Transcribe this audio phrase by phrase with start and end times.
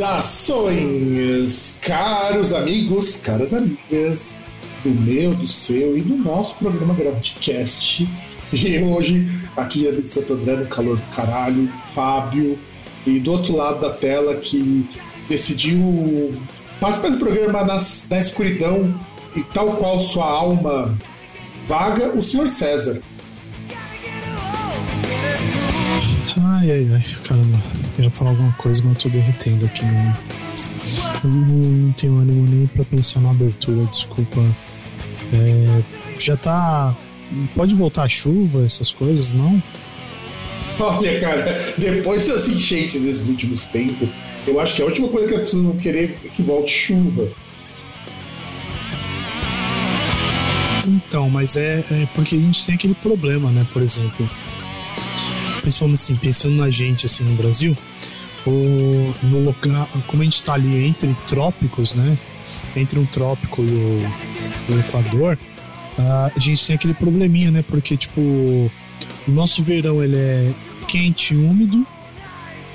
[0.00, 4.38] Saudações, caros amigos, caras amigas,
[4.82, 8.08] do meu, do seu e do nosso programa Gravitcast.
[8.50, 12.58] E hoje, aqui em Santo André, no calor do caralho, Fábio,
[13.06, 14.88] e do outro lado da tela que
[15.28, 16.32] decidiu
[16.80, 18.98] participar do programa nas, na escuridão
[19.36, 20.96] e tal qual sua alma
[21.66, 23.02] vaga, o senhor César.
[26.42, 27.79] Ai, ai, ai, caramba.
[27.98, 29.84] Eu ia falar alguma coisa, mas eu tô derretendo aqui.
[29.84, 30.16] Não,
[31.24, 34.40] eu não tenho ânimo nem pra pensar na abertura, desculpa.
[35.32, 35.82] É,
[36.18, 36.96] já tá.
[37.54, 39.62] Pode voltar a chuva, essas coisas, não?
[40.78, 44.08] Olha, cara, depois das enchentes desses últimos tempos,
[44.46, 47.28] eu acho que a última coisa que as pessoas vão querer é que volte chuva.
[50.86, 53.66] Então, mas é, é porque a gente tem aquele problema, né?
[53.72, 54.28] Por exemplo,
[55.60, 57.76] principalmente assim, pensando na gente assim no Brasil,
[58.46, 62.18] o, no local, como a gente tá ali entre trópicos, né?
[62.74, 65.38] Entre um trópico e o, o Equador,
[65.98, 67.64] a gente tem aquele probleminha, né?
[67.66, 68.70] Porque, tipo, o
[69.30, 70.52] nosso verão ele é
[70.88, 71.86] quente e úmido,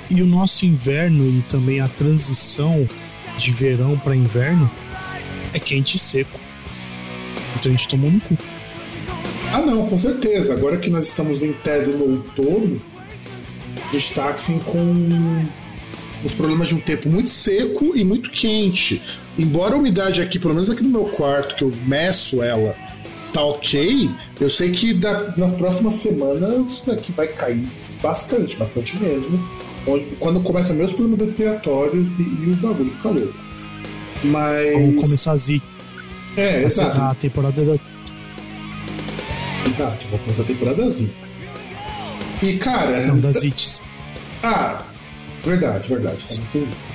[0.08, 2.88] e o nosso inverno e também a transição
[3.36, 4.70] de verão para inverno
[5.52, 6.38] é quente e seco.
[7.56, 8.36] Então a gente tomou no cu.
[9.52, 10.52] Ah, não, com certeza.
[10.52, 12.80] Agora que nós estamos em tese no outono,
[13.88, 15.44] a gente tá assim com
[16.24, 19.00] os problemas de um tempo muito seco e muito quente.
[19.38, 22.74] Embora a umidade aqui, pelo menos aqui no meu quarto, que eu meço ela,
[23.32, 27.66] tá ok, eu sei que da- nas próximas semanas isso daqui vai cair
[28.02, 29.38] bastante, bastante mesmo.
[29.86, 33.34] Onde- Quando começam meus problemas respiratórios e, e o bagulho fica louco.
[34.24, 34.72] Mas.
[34.72, 35.66] Vamos começar a zica.
[36.36, 37.00] É, exato.
[37.00, 37.78] A temporada da
[39.78, 41.26] Exato, vou começar a temporada Zika.
[42.42, 43.06] E, cara.
[43.06, 43.82] não, das ites.
[44.42, 44.82] Ah,
[45.44, 46.26] verdade, verdade.
[46.28, 46.90] Também tem isso.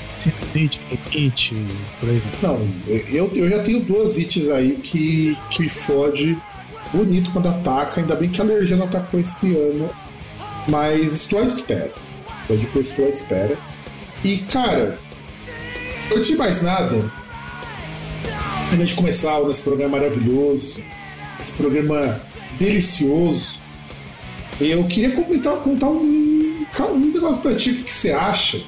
[0.56, 0.82] It,
[1.16, 1.56] it,
[2.00, 2.32] por aí vai.
[2.42, 6.38] Não, eu, eu já tenho duas ites aí que, que me fode
[6.92, 8.02] bonito quando ataca.
[8.02, 9.90] Ainda bem que a alergia não atacou esse ano.
[10.68, 11.92] Mas estou à espera.
[12.50, 13.58] Eu digo que eu estou à espera.
[14.24, 14.98] E, cara,
[16.12, 17.12] antes de mais nada,
[18.74, 20.84] antes de começar nesse programa maravilhoso,
[21.40, 22.22] esse programa
[22.62, 23.60] delicioso,
[24.60, 28.62] eu queria comentar, contar um, um negócio pra ti, o que você acha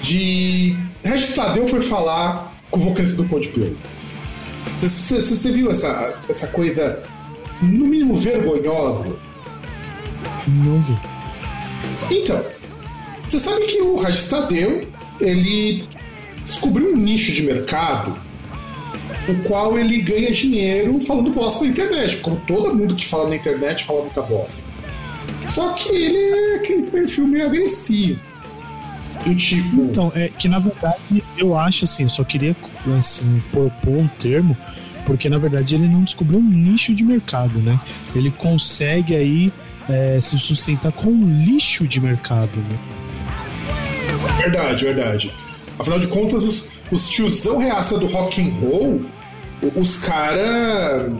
[0.00, 0.74] de.
[1.04, 3.76] Regis Tadeu foi falar com o vocalista do Coldplay.
[4.80, 7.02] Você viu essa, essa coisa,
[7.62, 9.14] no mínimo, vergonhosa?
[10.48, 10.98] Não vi.
[12.10, 12.42] Então,
[13.22, 14.88] você sabe que o Regis Tadeu,
[15.20, 15.86] ele
[16.42, 18.18] descobriu um nicho de mercado
[19.28, 23.36] o qual ele ganha dinheiro falando bosta na internet, como todo mundo que fala na
[23.36, 24.68] internet fala muita bosta.
[25.46, 28.20] Só que ele é aquele perfil meio agressivo.
[29.24, 29.82] Do tipo.
[29.82, 32.54] Então, é que na verdade eu acho assim, eu só queria
[32.98, 34.56] assim, propor um termo,
[35.04, 37.78] porque na verdade ele não descobriu um nicho de mercado, né?
[38.14, 39.52] Ele consegue aí
[39.88, 42.78] é, se sustentar com um lixo de mercado, né?
[44.38, 45.32] Verdade, verdade.
[45.78, 49.02] Afinal de contas, os, os tiozão reaça do rock and roll,
[49.74, 51.12] os caras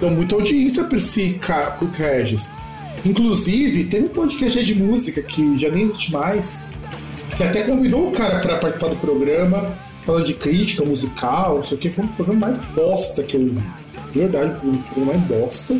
[0.00, 1.40] dão muita audiência pra esse
[1.78, 2.50] pro Regis.
[3.04, 6.70] Inclusive, tem um podcast de música que já nem existe mais,
[7.36, 9.72] que até convidou o cara pra participar do programa,
[10.04, 13.40] falando de crítica musical, não sei o que, foi um programa mais bosta que eu
[13.40, 13.62] vi.
[14.12, 15.76] De verdade, um programa mais bosta.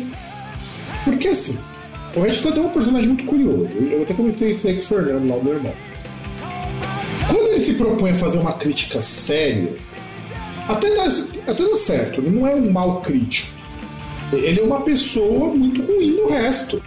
[1.03, 1.59] Porque assim,
[2.15, 3.69] O Red Stadão é um personagem muito curioso.
[3.91, 5.73] Eu até comentei isso aí com o Fernando lá, meu irmão.
[7.27, 9.71] Quando ele se propõe a fazer uma crítica séria,
[10.69, 11.03] até dá,
[11.51, 13.47] até dá certo, ele não é um mau crítico.
[14.31, 16.81] Ele é uma pessoa muito ruim no resto.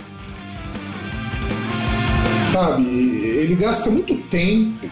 [2.52, 2.82] Sabe?
[2.84, 4.86] Ele gasta muito tempo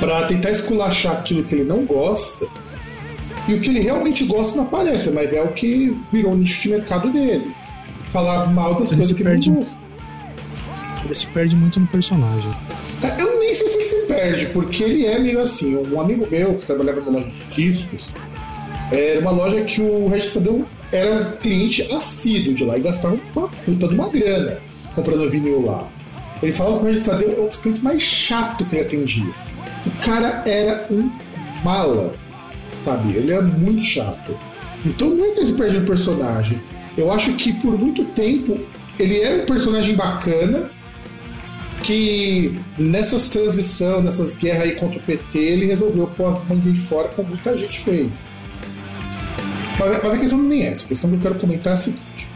[0.00, 2.46] para tentar esculachar aquilo que ele não gosta.
[3.46, 6.68] E o que ele realmente gosta não aparece, mas é o que virou nicho de
[6.70, 7.52] mercado dele.
[8.10, 9.50] Falar mal das Ele coisas que perde.
[9.50, 9.76] ele gosta.
[11.04, 12.50] Ele se perde muito no personagem.
[13.18, 15.76] Eu nem sei se se perde, porque ele é meio assim.
[15.76, 18.12] Um amigo meu que trabalhava numa loja de discos,
[18.92, 23.48] era uma loja que o registrador era um cliente assíduo de lá e gastava uma
[23.48, 24.58] puta de uma grana
[24.94, 25.88] comprando vinil lá.
[26.42, 29.32] Ele falava que o registrador era o cliente mais chato que ele atendia.
[29.86, 31.10] O cara era um
[31.64, 32.14] mala,
[32.84, 33.16] sabe?
[33.16, 34.38] Ele era muito chato.
[34.84, 36.60] Então não é que ele perde no personagem.
[36.96, 38.58] Eu acho que por muito tempo
[38.98, 40.70] ele era um personagem bacana,
[41.84, 46.80] que nessas transições, nessas guerras aí contra o PT, ele resolveu pôr a mãe de
[46.80, 48.26] fora, como muita gente fez.
[49.78, 51.76] Mas, mas a questão não é essa, a questão que eu quero comentar é a
[51.76, 52.28] seguinte.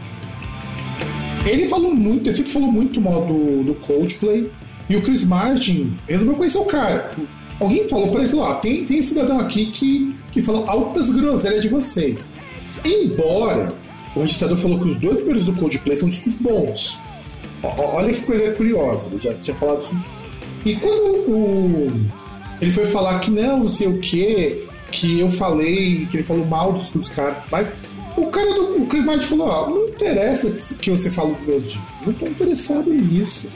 [1.45, 4.49] Ele falou muito, ele sempre falou muito mal do, do Coldplay,
[4.89, 7.11] e o Chris Martin resolveu conhecer o cara.
[7.59, 11.61] Alguém falou pra ele, falou, ó, tem, tem cidadão aqui que, que falou altas groselhas
[11.61, 12.29] de vocês.
[12.83, 13.73] Embora
[14.15, 16.99] o registrador falou que os dois primeiros do Coldplay são discos bons.
[17.63, 19.95] Olha que coisa curiosa, ele já tinha falado isso.
[20.65, 21.91] E quando o,
[22.61, 26.45] ele foi falar que não, não sei o que, que eu falei, que ele falou
[26.45, 27.71] mal dos, dos caras, mas
[28.17, 31.93] o cara do o Chris Martin falou: não interessa que- você falou dos meus discos,
[32.05, 33.49] não tô interessado nisso.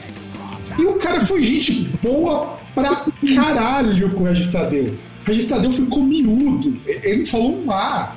[0.78, 1.72] E o cara foi gente
[2.02, 4.84] boa pra caralho com o Regis Tadeu.
[4.86, 8.14] O Regis Tadeu ficou miúdo, ele falou um A.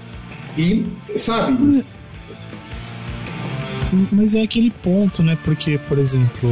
[0.57, 0.85] E,
[1.17, 1.83] sabe,
[4.11, 5.38] Mas é aquele ponto, né?
[5.43, 6.49] Porque, por exemplo.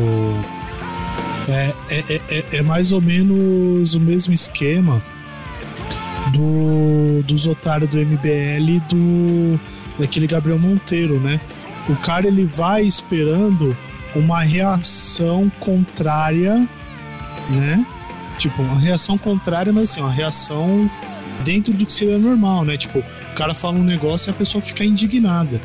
[1.47, 5.01] É, é, é- é, é mais ou menos o mesmo esquema
[6.31, 9.59] do, dos otários do MBL e do
[9.97, 11.39] daquele Gabriel Monteiro, né?
[11.89, 13.75] O cara ele vai esperando
[14.15, 16.65] uma reação contrária,
[17.49, 17.85] né?
[18.37, 20.89] Tipo, uma reação contrária, mas assim, uma reação
[21.43, 22.77] dentro do que seria normal, né?
[22.77, 25.59] Tipo, o cara fala um negócio e a pessoa fica indignada.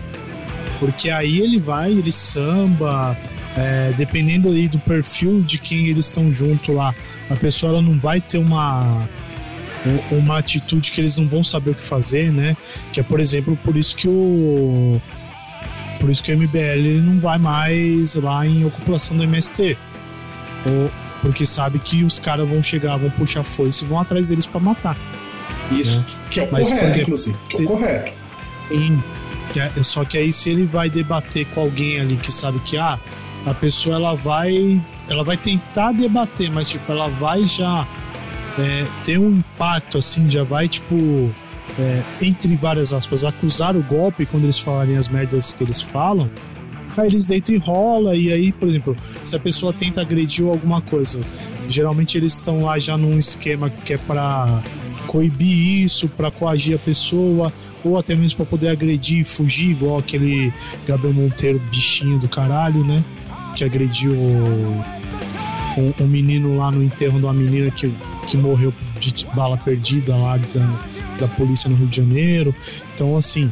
[0.85, 3.17] Porque aí ele vai, ele samba,
[3.57, 6.95] é, dependendo aí do perfil de quem eles estão junto lá,
[7.31, 9.09] a pessoa ela não vai ter uma
[9.87, 12.57] um- uma atitude que eles não vão saber o que fazer, né?
[12.93, 15.01] Que é, por exemplo, por isso que o
[16.01, 19.77] por isso que o MBL ele não vai mais lá em ocupação do MST.
[20.67, 20.91] Ou,
[21.23, 24.61] porque sabe que os caras vão chegar, vão puxar foice e vão atrás deles pra
[24.61, 24.97] matar.
[25.71, 27.37] isso que é o Mas, correto, exemplo, inclusive.
[27.49, 28.13] Que é o correto.
[28.69, 29.03] Sim.
[29.61, 32.99] É- Só que aí se ele vai debater com alguém ali que sabe que ah,
[33.47, 37.87] a pessoa ela vai ela vai tentar debater, mas tipo ela vai já
[38.59, 40.97] é, ter um impacto assim, já vai tipo
[41.79, 46.31] é, entre várias aspas acusar o golpe quando eles falarem as merdas que eles falam.
[46.97, 50.81] Aí eles deitam e rola e aí, por exemplo, se a pessoa tenta agredir alguma
[50.81, 51.21] coisa,
[51.69, 54.63] geralmente eles estão lá já num esquema que é pra
[55.09, 57.53] coibir isso, pra coagir a pessoa
[57.85, 60.53] ou até mesmo pra poder agredir e fugir, igual aquele
[60.87, 63.03] Gabriel Monteiro, bichinho do caralho, né?
[63.55, 64.85] Que agrediu o,
[65.77, 67.93] o, o menino lá no enterro de uma menina que,
[68.29, 70.79] que morreu de bala perdida lá da,
[71.21, 72.55] da polícia no Rio de Janeiro.
[72.95, 73.51] Então, assim,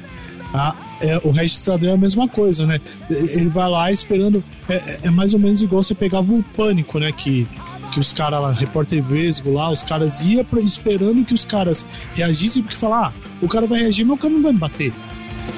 [0.54, 2.80] a, é, o registrador é a mesma coisa, né?
[3.10, 4.42] Ele vai lá esperando.
[4.68, 7.10] É, é- é mais ou menos igual você pegava o pânico, né?
[7.12, 7.46] Que,
[7.92, 12.62] que os caras lá, repórter Vesgo lá, os caras iam esperando que os caras reagissem,
[12.62, 14.92] porque falar, ah, o cara vai reagir, mas o cara não vai me bater.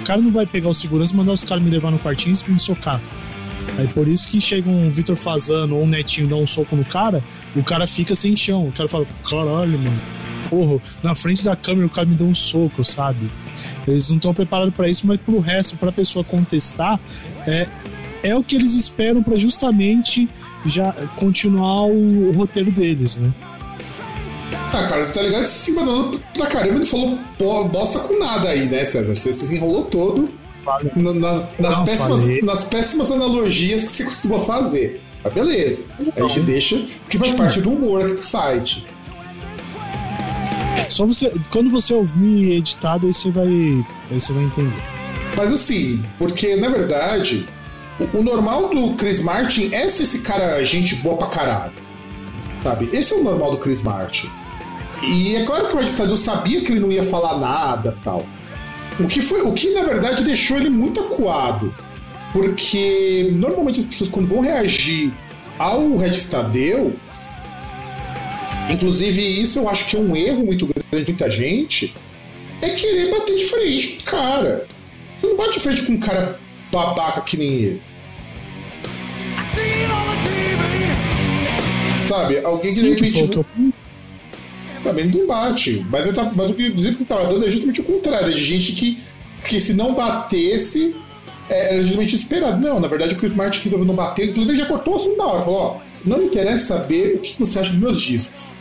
[0.02, 2.34] O cara não vai pegar o segurança e mandar os caras me levar no quartinho
[2.46, 3.00] e me socar.
[3.78, 6.84] Aí por isso que chega um Vitor Fazano ou um Netinho dar um soco no
[6.84, 7.22] cara,
[7.54, 8.68] o cara fica sem chão.
[8.68, 10.00] O cara fala, caralho, mano.
[10.50, 13.30] Porra, na frente da câmera o cara me deu um soco, sabe?
[13.86, 16.98] Eles não estão preparados para isso, mas pro resto, pra pessoa contestar,
[17.46, 17.66] é,
[18.22, 20.28] é o que eles esperam para justamente
[20.66, 23.30] já continuar o, o roteiro deles, né?
[24.72, 28.00] Ah, cara, você tá ligado que você se enganou pra caramba e não falou bosta
[28.00, 29.16] com nada aí, né, César?
[29.16, 30.28] Você se enrolou todo
[30.96, 32.42] na- na- nas, Não, péssimas, falei.
[32.42, 35.00] nas péssimas analogias que você costuma fazer.
[35.22, 35.82] Mas beleza.
[36.16, 38.84] A gente deixa que faz parte do humor aqui do site.
[40.88, 44.82] Só você, quando você ouvir editado, aí você vai, aí você vai entender.
[45.36, 47.46] Mas assim, porque na verdade,
[47.98, 51.72] o, normal do Chris Martin é ser esse cara gente boa pra caralho.
[52.58, 52.88] Sabe?
[52.92, 54.28] Esse é o normal do Chris Martin.
[55.02, 58.26] E é claro que o agitador sabia que ele não ia falar nada tal.
[58.98, 61.74] O que foi, o que na verdade deixou ele muito acuado.
[62.32, 65.12] Porque normalmente as pessoas, quando vão reagir
[65.58, 66.96] ao Regis Tadeu,
[68.68, 71.94] inclusive isso eu acho que é um erro muito grande de muita gente,
[72.60, 74.66] é querer bater de frente com o cara.
[75.16, 76.40] Você não bate de frente com um cara
[76.74, 77.82] babaca que nem ele.
[82.06, 82.38] Sabe?
[82.44, 83.22] Alguém que de Sim, que repente.
[83.22, 83.72] o que eu
[84.82, 85.86] Também não bate.
[85.88, 88.32] Mas, eu tava, mas o que eu dizia que tava dando é justamente o contrário.
[88.32, 89.02] De gente que,
[89.46, 90.94] que se não batesse,
[91.48, 92.66] é, era justamente esperado.
[92.66, 95.16] Não, na verdade o Chris Martin que não bateu, inclusive ele já cortou o assunto
[95.16, 95.44] da hora.
[95.44, 98.54] Falou, ó, não me interessa saber o que você acha dos meus discos.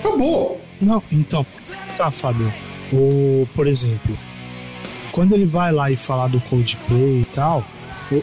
[0.00, 0.60] Acabou.
[0.80, 1.46] Não, então,
[1.96, 2.52] tá, Fábio.
[2.92, 4.16] O, por exemplo,
[5.16, 7.66] quando ele vai lá e falar do Coldplay e tal,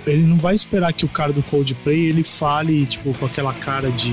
[0.05, 3.89] ele não vai esperar que o cara do Coldplay ele fale, tipo, com aquela cara
[3.89, 4.11] de,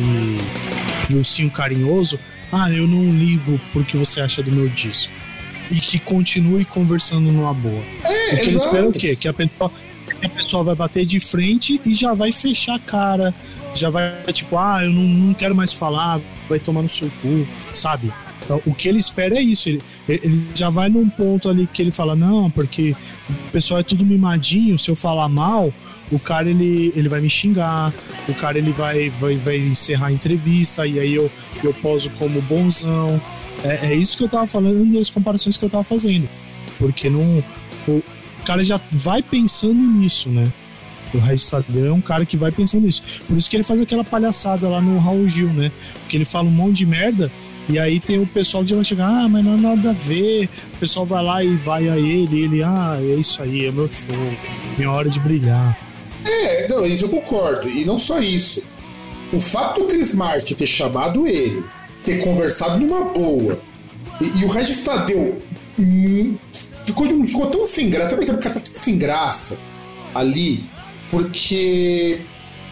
[1.07, 2.19] de ursinho carinhoso.
[2.51, 5.13] Ah, eu não ligo porque você acha do meu disco.
[5.71, 7.85] E que continue conversando numa boa.
[8.03, 9.15] É, ele espera o quê?
[9.15, 9.71] Que a pessoa,
[10.25, 13.35] a pessoa vai bater de frente e já vai fechar a cara.
[13.75, 16.19] Já vai, tipo, ah, eu não, não quero mais falar,
[16.49, 18.11] vai tomar no seu cu, sabe?
[18.51, 19.69] Então, o que ele espera é isso.
[19.69, 22.97] Ele, ele já vai num ponto ali que ele fala, não, porque
[23.29, 25.73] o pessoal é tudo mimadinho, se eu falar mal,
[26.11, 27.95] o cara ele, ele vai me xingar,
[28.29, 31.31] o cara ele vai, vai, vai encerrar a entrevista, e aí eu,
[31.63, 33.23] eu poso como bonzão.
[33.63, 36.29] É, é isso que eu tava falando e as comparações que eu tava fazendo.
[36.77, 37.45] Porque não.
[37.87, 38.03] O
[38.45, 40.45] cara já vai pensando nisso, né?
[41.15, 43.03] O Regis Tadeu é um cara que vai pensando nisso.
[43.29, 45.71] Por isso que ele faz aquela palhaçada lá no Raul Gil, né?
[46.01, 47.31] Porque ele fala um monte de merda
[47.71, 50.49] e aí tem o pessoal que vai chegar, ah, mas não é nada a ver.
[50.75, 53.91] O pessoal vai lá e vai a ele, ele, ah, é isso aí, é meu
[53.93, 54.09] show,
[54.77, 55.79] minha hora de brilhar.
[56.25, 57.69] É, não, isso eu concordo.
[57.69, 58.63] E não só isso.
[59.33, 61.63] O fato do Chris Martin ter chamado ele,
[62.05, 63.61] ter conversado numa boa,
[64.21, 65.39] e, e o Regis Tadeu
[65.79, 66.37] hum,
[66.85, 69.61] ficou, ficou tão sem graça, sabe, o cara tá tão sem graça
[70.13, 70.69] ali,
[71.11, 72.21] porque,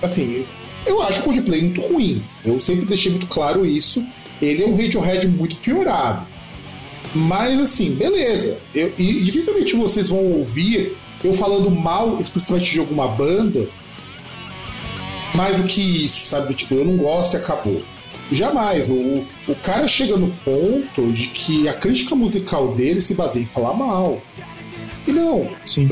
[0.03, 0.45] assim,
[0.87, 2.23] eu acho o Coldplay muito ruim.
[2.45, 4.05] Eu sempre deixei muito claro isso.
[4.41, 6.27] Ele é um Radiohead muito piorado.
[7.15, 8.59] Mas assim, beleza.
[8.75, 13.69] Eu, e dificilmente vocês vão ouvir eu falando mal especificamente de alguma banda
[15.35, 16.55] mais do que isso, sabe?
[16.55, 17.83] Tipo, eu não gosto e acabou.
[18.31, 18.89] Jamais.
[18.89, 23.47] O, o cara chega no ponto de que a crítica musical dele se baseia em
[23.47, 24.21] falar mal.
[25.07, 25.51] E não.
[25.65, 25.89] Sim.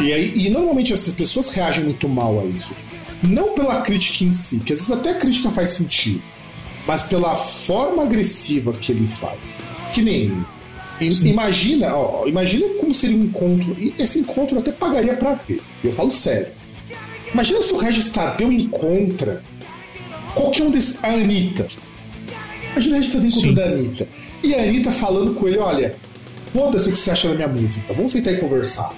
[0.00, 2.74] E, aí, e normalmente essas pessoas reagem muito mal a isso.
[3.22, 6.22] Não pela crítica em si, que às vezes até a crítica faz sentido,
[6.86, 9.38] mas pela forma agressiva que ele faz.
[9.92, 10.44] Que nem.
[11.00, 13.74] i- Imagina, ó, imagina como seria um encontro.
[13.78, 15.60] E esse encontro eu até pagaria pra ver.
[15.82, 16.48] Eu falo sério.
[17.32, 19.42] Imagina se o Regis Tadeu encontra
[20.34, 21.02] qualquer um desses.
[21.04, 21.68] A Anitta.
[22.72, 24.08] Imagina o Regis Tadeu encontrando a Anitta.
[24.42, 25.94] E a Anitta falando com ele: olha,
[26.52, 28.92] foda-se o que você acha da minha música, vamos sentar e conversar.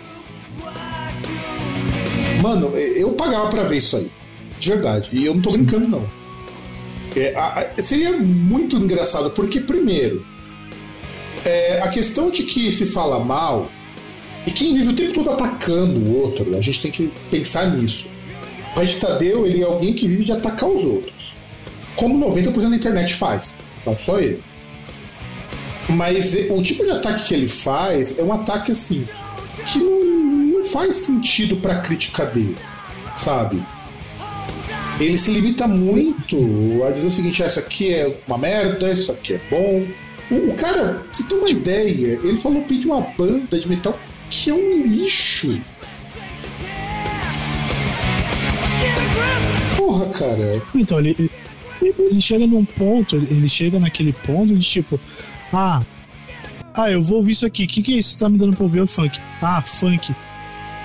[2.42, 4.10] Mano, eu pagava pra ver isso aí.
[4.58, 5.08] De verdade.
[5.12, 6.22] E eu não tô brincando, não.
[7.16, 10.25] É, a- seria muito engraçado, porque, primeiro,
[11.45, 13.71] é, a questão de que se fala mal
[14.47, 18.11] e quem vive o tempo todo atacando o outro, a gente tem que pensar nisso.
[18.75, 19.02] O Regis
[19.45, 21.37] ele é alguém que vive de atacar os outros.
[21.97, 23.54] Como 90% da internet faz.
[23.85, 24.40] Não só ele.
[25.88, 29.07] Mas é, o tipo de ataque que ele faz é um ataque assim
[29.66, 30.00] que não,
[30.59, 32.57] não faz sentido pra crítica dele,
[33.16, 33.62] sabe?
[35.02, 36.37] Ele se limita muito
[36.87, 39.85] a dizer o seguinte: ah, isso aqui é uma merda, isso aqui é bom.
[40.30, 43.99] O, cara, você ter uma ideia, ele falou de uma banda de metal
[44.30, 45.61] que é um lixo.
[49.76, 50.62] Porra, cara.
[50.75, 51.30] Então, ele,
[51.82, 54.99] ele, ele chega num ponto, ele chega naquele ponto de tipo,
[55.52, 55.82] ah,
[56.75, 58.38] ah, eu vou ouvir isso aqui, o que, que é isso que você tá me
[58.38, 59.21] dando pra ouvir o funk?
[59.42, 60.14] Ah, funk.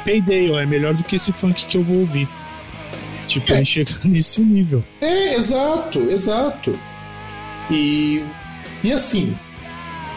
[0.03, 2.27] Payday, ó, é melhor do que esse funk que eu vou ouvir.
[3.27, 3.57] Tipo, É.
[3.57, 4.84] ele chega nesse nível.
[5.01, 6.77] É, exato, exato.
[7.69, 8.24] E,
[8.84, 9.38] e assim,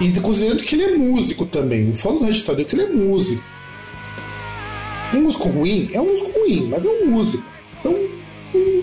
[0.01, 2.83] e considerando que ele é músico também, o foda do Regis Tadeu é que ele
[2.85, 3.43] é músico.
[5.13, 7.45] Um músico ruim é um músico ruim, mas é um músico.
[7.81, 7.93] Então,
[8.55, 8.83] hum,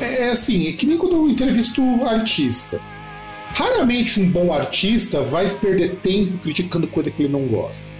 [0.00, 2.80] é assim, é que nem quando eu entrevisto um artista.
[3.54, 7.92] Raramente um bom artista vai perder tempo criticando coisa que ele não gosta.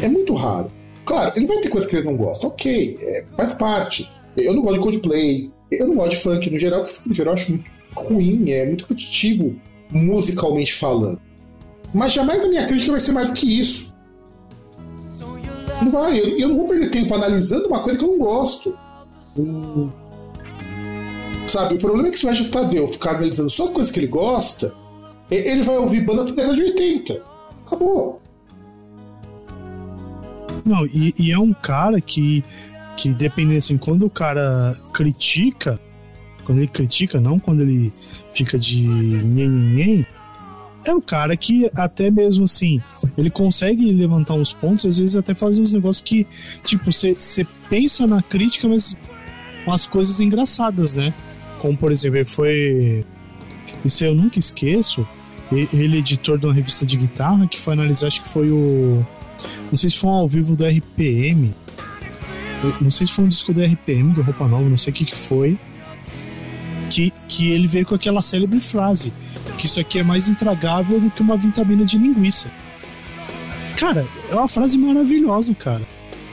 [0.00, 0.70] É, é muito raro.
[1.04, 4.08] Claro, ele vai ter coisa que ele não gosta, ok, é, faz parte.
[4.44, 7.34] Eu não gosto de Coldplay, eu não gosto de funk no geral, porque no geral
[7.34, 9.56] eu acho muito ruim, é muito repetitivo
[9.90, 11.20] musicalmente falando.
[11.92, 13.94] Mas jamais a minha crítica vai ser mais do que isso.
[15.82, 18.76] Não vai, eu, eu não vou perder tempo analisando uma coisa que eu não gosto.
[19.38, 19.88] Hum.
[21.46, 24.06] Sabe, o problema é que se o Regis Tadeu ficar analisando só coisa que ele
[24.06, 24.74] gosta,
[25.30, 27.22] ele vai ouvir banda da década de 80.
[27.66, 28.20] Acabou.
[30.64, 32.44] Não, e, e é um cara que,
[32.98, 35.80] que dependendo assim, quando o cara critica,
[36.44, 37.92] quando ele critica, não quando ele
[38.34, 40.04] fica de nhen,
[40.84, 42.82] é o cara que até mesmo assim,
[43.16, 46.26] ele consegue levantar uns pontos, às vezes até fazer uns negócios que,
[46.64, 48.96] tipo, você pensa na crítica, mas
[49.64, 51.14] umas coisas engraçadas, né?
[51.60, 53.04] Como, por exemplo, ele foi.
[53.84, 55.06] Isso eu nunca esqueço.
[55.52, 59.06] Ele é editor de uma revista de guitarra que foi analisar, acho que foi o.
[59.70, 61.54] Não sei se foi um ao vivo do RPM.
[62.62, 64.94] Eu não sei se foi um disco do RPM, do Roupa Nova, não sei o
[64.94, 65.58] que, que foi.
[66.90, 69.12] Que, que ele veio com aquela célebre frase:
[69.56, 72.50] que isso aqui é mais intragável do que uma vitamina de linguiça.
[73.76, 75.82] Cara, é uma frase maravilhosa, cara.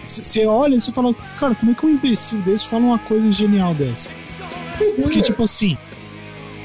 [0.07, 3.31] Você olha e você fala, cara, como é que um imbecil desse fala uma coisa
[3.31, 4.09] genial dessa?
[5.01, 5.77] Porque, tipo assim,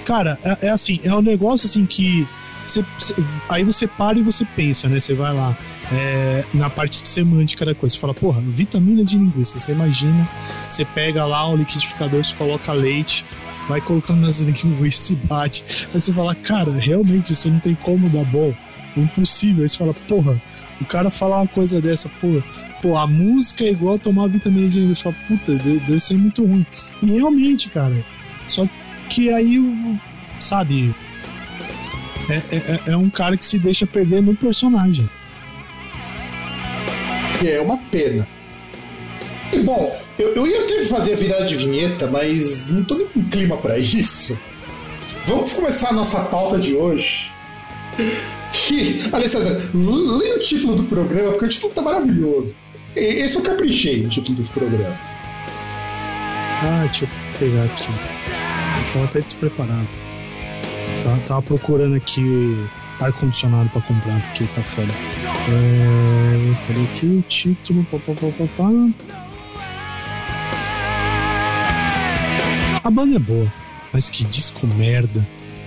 [0.05, 2.27] cara, é, é assim, é um negócio assim que.
[2.67, 3.15] Cê, cê,
[3.49, 5.01] aí você para e você pensa, né?
[5.01, 5.57] Você vai lá
[5.93, 7.95] é, na parte semântica da coisa.
[7.95, 9.59] Você fala, porra, vitamina de linguiça.
[9.59, 10.29] Você imagina,
[10.69, 13.25] você pega lá o liquidificador, você coloca leite,
[13.69, 15.89] vai colocando nas linguiças e bate.
[15.93, 18.55] Aí você fala, cara, realmente isso não tem como dar bom.
[18.97, 19.63] É impossível.
[19.63, 20.41] Aí você fala, porra,
[20.81, 22.43] o cara falar uma coisa dessa, pô,
[22.81, 25.11] pô, a música é igual tomar vitamina de linguiça.
[25.11, 26.65] Você fala, puta, deve ser muito ruim.
[27.03, 28.05] E realmente, cara,
[28.47, 28.67] só
[29.09, 29.59] que aí,
[30.39, 30.95] sabe,
[32.29, 35.09] é, é, é um cara que se deixa perder no personagem.
[37.43, 38.29] E é uma pena.
[39.65, 43.23] Bom, eu, eu ia que fazer a virada de vinheta, mas não tô nem com
[43.25, 44.39] clima para isso.
[45.27, 47.31] Vamos começar a nossa pauta de hoje.
[48.53, 52.57] Que, César, leia o título do programa, porque o título tá maravilhoso.
[52.97, 54.99] Esse eu caprichei no título desse programa.
[56.63, 57.89] Ah, deixa eu pegar aqui.
[57.89, 59.89] Eu tava até despreparado.
[61.05, 62.69] Tava, tava procurando aqui o
[63.03, 64.93] ar-condicionado pra comprar, porque tá foda.
[65.49, 67.87] É, cadê aqui o título?
[67.91, 68.69] Pá, pá, pá, pá.
[72.83, 73.53] A banda é boa,
[73.93, 75.27] mas que disco merda.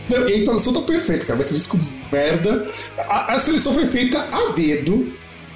[0.10, 1.80] Não, a entonação tá perfeita, cara, mas que disco
[2.12, 2.68] merda.
[3.00, 5.14] A, a seleção foi feita a dedo.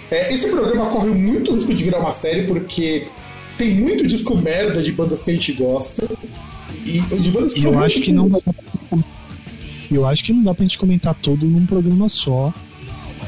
[0.09, 3.07] É, esse programa corre muito risco de virar uma série, porque
[3.57, 6.07] tem muito disco merda de bandas que a gente gosta.
[6.85, 8.29] E de bandas que eu acho que não.
[9.91, 12.53] Eu acho que não dá pra gente comentar tudo num programa só.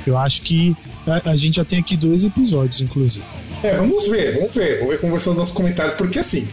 [0.09, 0.75] Eu acho que
[1.07, 3.25] a, a gente já tem aqui dois episódios, inclusive.
[3.63, 4.79] É, vamos ver, vamos ver.
[4.79, 6.47] Vamos ver como vai comentários, porque assim,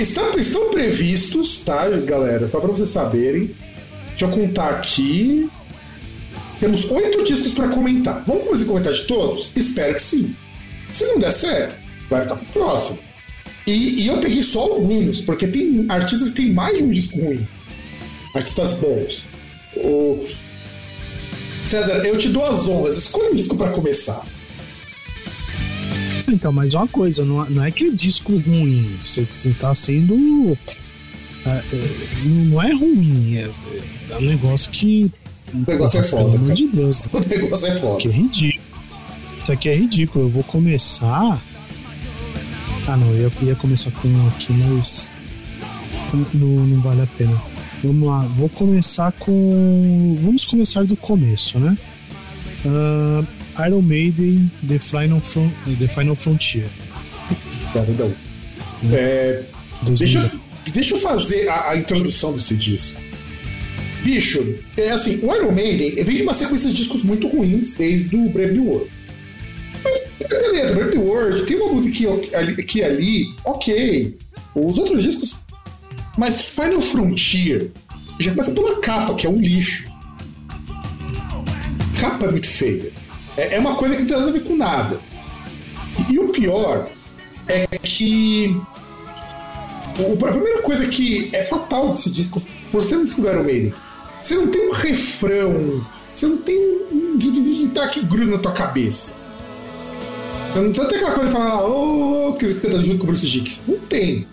[0.00, 2.46] Estão, estão previstos, tá, galera?
[2.46, 3.50] Só para vocês saberem.
[4.08, 5.48] Deixa eu contar aqui.
[6.58, 8.24] Temos oito discos para comentar.
[8.26, 9.52] Vamos começar a comentar de todos?
[9.54, 10.34] Espero que sim.
[10.90, 11.74] Se não der certo,
[12.08, 12.98] vai ficar pro próximo.
[13.66, 17.20] E, e, eu peguei só alguns, porque tem artistas que tem mais de um disco
[17.20, 17.46] ruim.
[18.34, 19.26] Artistas bons.
[19.76, 20.26] O...
[21.70, 22.98] César, eu te dou as honras.
[22.98, 24.26] Escolha um disco para começar.
[26.26, 28.90] Então, mas uma coisa, não, não é que é disco ruim.
[29.04, 30.58] Você, você tá sendo.
[31.46, 33.48] É, é, não é ruim, é,
[34.10, 35.12] é um negócio que.
[35.54, 36.24] O negócio é foda.
[36.24, 37.04] Pelo amor de Deus.
[37.14, 37.98] O negócio é foda.
[38.00, 38.64] Isso aqui é ridículo.
[39.40, 40.24] Isso aqui é ridículo.
[40.24, 41.40] Eu vou começar.
[42.88, 45.08] Ah, não, eu ia começar com um aqui, mas.
[46.34, 47.49] Não, não vale a pena.
[47.82, 50.16] Vamos lá, vou começar com.
[50.20, 51.76] Vamos começar do começo, né?
[52.64, 53.26] Uh,
[53.66, 56.68] Iron Maiden The Final, Front, The Final Frontier.
[57.72, 58.12] Perdão.
[58.92, 59.42] É,
[59.96, 60.32] deixa,
[60.72, 63.00] deixa eu fazer a, a, introdução desse disco.
[64.02, 68.16] Bicho, é assim, o Iron Maiden vem de uma sequência de discos muito ruins desde
[68.16, 68.90] o Brave New World.
[70.28, 72.10] Beleza, Brave New World, tem uma música
[72.60, 74.18] aqui e ali, ok.
[74.54, 75.36] Os outros discos.
[76.16, 77.70] Mas Final Frontier
[78.18, 79.90] já começa pela capa, que é um lixo.
[81.98, 82.92] Capa é muito feia.
[83.36, 85.00] É, é uma coisa que não tem nada a ver com nada.
[86.08, 86.88] E o pior
[87.48, 88.56] é que.
[89.98, 92.40] A primeira coisa que é fatal desse disco,
[92.72, 93.74] por você não descobrir o Maiden,
[94.18, 96.58] você não tem um refrão, você não tem
[96.90, 97.30] um de
[97.92, 99.18] que gruda na tua cabeça.
[100.54, 103.60] Não tem aquela coisa de falar, oh, que canta junto com o Bruce Dicks.
[103.68, 104.26] Não tem.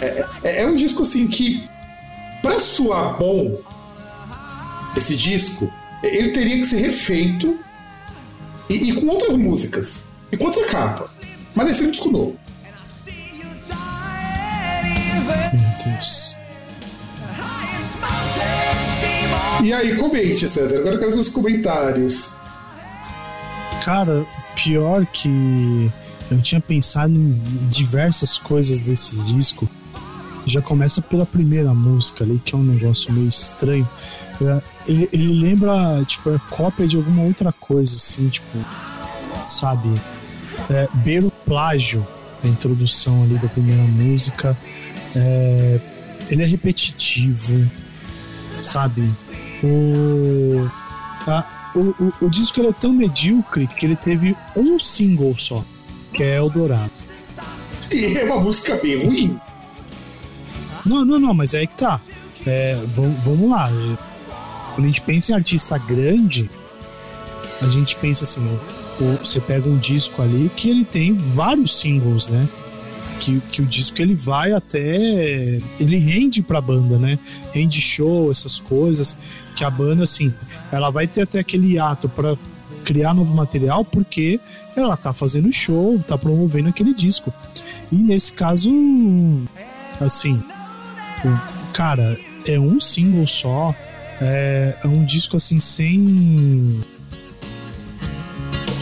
[0.00, 1.68] É, é, é um disco assim que,
[2.42, 3.60] pra soar bom,
[4.96, 7.58] esse disco, ele teria que ser refeito
[8.68, 10.08] e, e, com outras músicas.
[10.30, 11.08] E com outra capa.
[11.54, 12.38] Mas esse é um disco novo.
[15.52, 16.36] Meu Deus.
[19.62, 20.78] E aí, comente, César.
[20.78, 22.40] Agora eu quero seus comentários.
[23.84, 25.90] Cara, pior que
[26.30, 27.32] eu tinha pensado em
[27.70, 29.68] diversas coisas desse disco.
[30.46, 33.88] Já começa pela primeira música ali, que é um negócio meio estranho.
[34.40, 38.58] É, ele, ele lembra, tipo, é cópia de alguma outra coisa, assim, tipo,
[39.48, 39.88] sabe?
[40.70, 42.06] é, beira o plágio,
[42.42, 44.56] a introdução ali da primeira música.
[45.14, 45.80] É,
[46.28, 47.70] ele é repetitivo,
[48.62, 49.10] sabe?
[49.62, 50.68] O,
[51.26, 55.64] a, o, o, o disco ele é tão medíocre que ele teve um single só,
[56.12, 56.90] que é Eldorado.
[57.92, 59.40] E é uma música bem ruim.
[60.86, 62.00] Não, não, não, mas é aí que tá.
[62.46, 62.78] É,
[63.24, 63.68] vamos, lá.
[64.74, 66.48] Quando a gente pensa em artista grande,
[67.62, 68.40] a gente pensa assim,
[69.00, 72.46] o- você pega um disco ali que ele tem vários singles, né?
[73.18, 75.58] Que, que o disco ele vai até.
[75.80, 77.18] Ele rende pra banda, né?
[77.52, 79.16] Rende show, essas coisas.
[79.56, 80.32] Que a banda, assim,
[80.70, 82.36] ela vai ter até aquele ato pra
[82.84, 84.38] criar novo material porque
[84.76, 87.32] ela tá fazendo show, tá promovendo aquele disco.
[87.90, 88.70] E nesse caso,
[89.98, 90.40] assim,
[91.24, 93.74] o- cara, é um single só.
[94.20, 96.80] É, é um disco assim sem.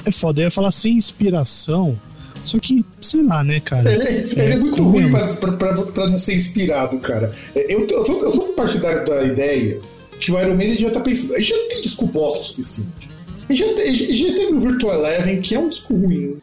[0.05, 1.99] É foda, eu ia falar sem inspiração.
[2.44, 3.90] Só que, sei lá, né, cara?
[3.90, 7.33] Ele, é- ele é muito ruim pra, pra, pra- pra não ser inspirado, cara.
[7.55, 9.81] É, Eu, eu, sou, eu sou partidário da ideia
[10.20, 11.35] que o Iron Maiden já tá pensando.
[11.40, 12.90] Gente já tem disco bosta o suficiente.
[13.49, 16.37] Gente já, te- já teve o Virtual Eleven, que é um disco ruim.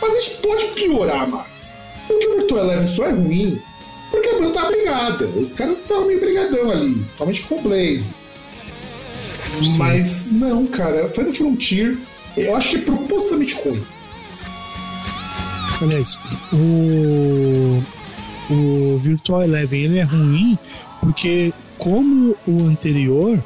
[0.00, 1.74] Mas a gente pode piorar mais.
[2.06, 3.60] Porque o Virtual Eleven só é ruim
[4.10, 5.26] porque a banda tá brigada.
[5.26, 8.10] Os caras estavam meio brigadão ali, principalmente com o Blaze.
[9.60, 9.78] Sim.
[9.78, 11.96] Mas não, cara, Final Frontier,
[12.36, 13.82] eu acho que é propositalmente ruim.
[15.80, 16.18] Aliás,
[16.52, 17.82] o,
[18.52, 20.58] o Virtual Eleven ele é ruim
[21.00, 23.42] porque, como o anterior,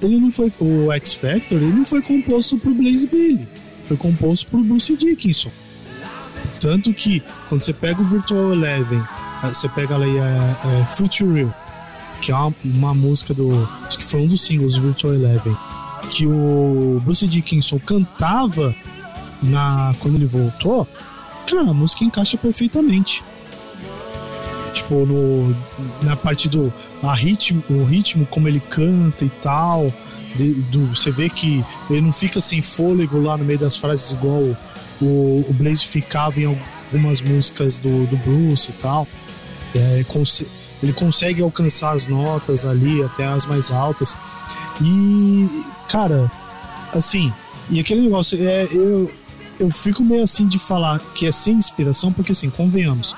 [0.00, 0.52] ele não foi.
[0.60, 3.48] O X Factor ele não foi composto por Blaze Bailey,
[3.86, 5.50] foi composto por Bruce Dickinson.
[6.60, 9.02] Tanto que, quando você pega o Virtual Eleven,
[9.48, 11.54] você pega ali a, a Future Real,
[12.20, 13.68] que é uma, uma música do.
[13.86, 15.56] Acho que foi um dos singles Virtual Eleven,
[16.10, 18.74] que o Bruce Dickinson cantava
[19.42, 20.86] na, quando ele voltou.
[21.46, 23.22] Cara, a música encaixa perfeitamente.
[24.72, 25.54] Tipo, no,
[26.02, 29.92] na parte do a ritmo, o ritmo, como ele canta e tal.
[30.34, 34.10] de- do, você vê que ele não fica sem fôlego lá no meio das frases,
[34.12, 34.40] igual
[35.00, 36.58] o, o Blaze ficava em
[36.94, 39.06] algumas músicas do, do Bruce e tal.
[39.74, 40.04] É,
[40.82, 44.16] ele consegue alcançar as notas ali, até as mais altas.
[44.80, 45.48] E,
[45.88, 46.30] cara,
[46.94, 47.32] assim,
[47.68, 49.10] e aquele negócio, é, eu,
[49.58, 53.14] eu fico meio assim de falar que é sem inspiração, porque assim, convenhamos,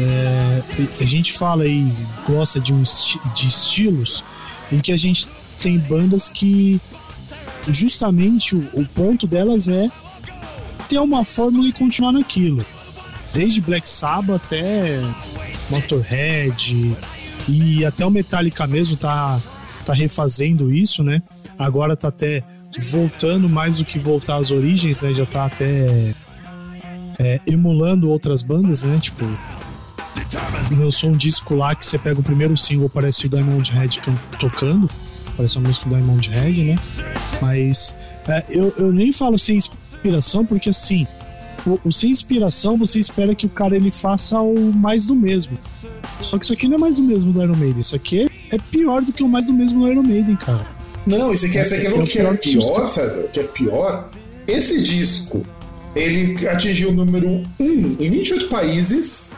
[0.00, 0.62] é,
[1.00, 1.92] a gente fala aí,
[2.26, 4.24] gosta de, um de estilos
[4.72, 5.28] em que a gente
[5.60, 6.80] tem bandas que
[7.68, 9.88] justamente o, o ponto delas é
[10.88, 12.64] ter uma fórmula e continuar naquilo.
[13.34, 15.00] Desde Black Sabbath até
[15.70, 16.96] Motorhead
[17.48, 19.40] e até o Metallica mesmo tá,
[19.86, 21.22] tá refazendo isso, né?
[21.58, 22.42] Agora tá até
[22.90, 25.14] voltando mais do que voltar às origens, né?
[25.14, 26.14] Já tá até
[27.18, 28.98] é, emulando outras bandas, né?
[29.00, 29.24] Tipo,
[30.76, 34.14] lançou um disco lá que você pega o primeiro single, parece o Diamond Head can-
[34.38, 34.90] tocando,
[35.36, 36.78] parece uma música do Diamond Head, né?
[37.40, 37.96] Mas
[38.28, 41.06] é, eu, eu nem falo sem inspiração, porque assim,
[41.66, 45.56] o, o sem inspiração você espera que o cara ele faça o mais do mesmo.
[46.20, 48.54] Só que isso aqui não é mais do mesmo do Iron Maiden, isso aqui é,
[48.56, 50.66] é pior do que o mais do mesmo do Iron Maiden, cara.
[51.06, 52.70] Não, isso aqui é, É, você quer é o o que é pior que os-
[52.70, 53.20] pior, César?
[53.24, 54.10] O que é pior?
[54.46, 55.44] Esse disco,
[55.94, 57.28] ele atingiu o número
[57.60, 59.32] 1 em 28 países.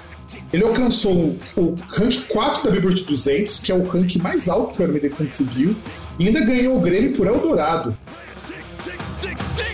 [0.52, 4.80] Ele alcançou o rank 4 da Billboard 200, que é o rank mais alto que
[4.80, 5.74] o Iron Maiden conseguiu.
[6.18, 7.96] E ainda ganhou o Grêmio por Eldorado.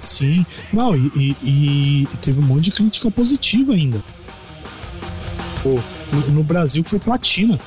[0.00, 4.02] Sim, não, e, e- e teve um monte de crítica positiva ainda.
[5.62, 5.78] Pô,
[6.12, 7.60] no, no Brasil foi platina.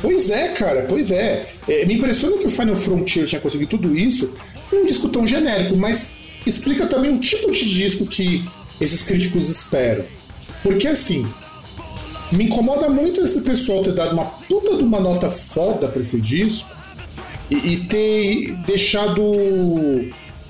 [0.00, 1.52] Pois é, cara, pois é.
[1.68, 4.32] É, Me impressiona que o Final Frontier tinha conseguido tudo isso
[4.72, 8.44] num disco tão genérico, mas explica também o tipo de disco que
[8.80, 10.04] esses críticos esperam.
[10.62, 11.26] Porque assim,
[12.32, 16.20] me incomoda muito esse pessoal ter dado uma puta de uma nota foda pra esse
[16.20, 16.70] disco
[17.50, 19.22] e, e ter deixado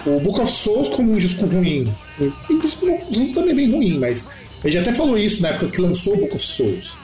[0.07, 1.93] o Book of Souls como um disco ruim.
[2.21, 4.31] O disco os outros também é bem ruim, mas
[4.65, 6.97] ele já até falou isso na época que lançou o Book of Souls.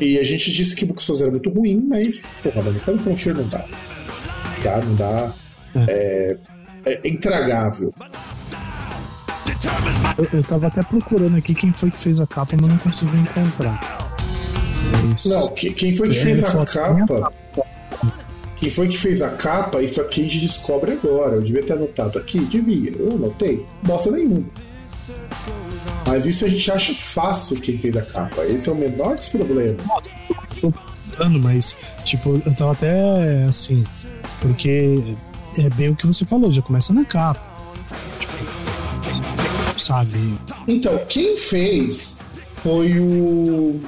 [0.00, 2.80] E a gente disse que o Book of Souls era muito ruim, mas, porra, mano,
[2.80, 3.64] Final Frontier não dá.
[4.64, 5.32] Dá, não dá.
[5.88, 6.36] É,
[6.86, 7.94] é intragável.
[10.18, 13.16] Eu, eu tava até procurando aqui quem foi que fez a capa, mas não consegui
[13.16, 13.80] encontrar.
[15.08, 17.32] Mas- Não, que- quem foi que É, fez a a capa?
[18.62, 21.34] Quem foi que fez a capa, isso aqui a gente descobre agora.
[21.34, 22.38] Eu devia ter anotado aqui?
[22.38, 22.92] Devia.
[22.92, 23.66] Eu anotei.
[23.82, 24.44] Bosta nenhuma.
[26.06, 28.44] Mas isso a gente acha fácil quem fez a capa.
[28.44, 29.82] Esse é o menor dos problemas.
[31.42, 33.84] mas, tipo, eu tava até assim,
[34.40, 35.16] porque
[35.58, 37.42] é bem o que você falou, já começa na capa.
[38.20, 40.38] Tipo, sabe?
[40.68, 42.22] Então, quem fez
[42.54, 43.80] foi o.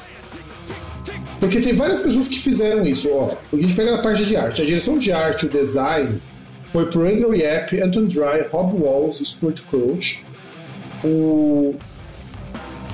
[1.45, 3.11] Porque tem várias pessoas que fizeram isso.
[3.13, 4.63] Ó, a gente pega a parte de arte.
[4.63, 6.21] A direção de arte, o design,
[6.73, 10.25] foi pro Andrew Yap, Anton Dry, Rob Walls, Stuart Crouch.
[11.05, 11.75] O.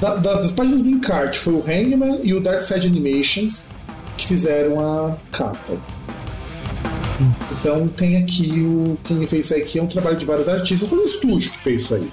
[0.00, 3.68] Da, das páginas do Encart foi o Hangman e o Dark Side Animations
[4.16, 5.78] que fizeram a capa.
[7.52, 8.98] Então tem aqui o.
[9.04, 10.88] Quem fez isso aqui é um trabalho de vários artistas.
[10.88, 12.10] Foi um estúdio que fez isso aí.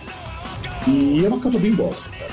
[0.88, 2.27] E é uma capa bem bosta, cara.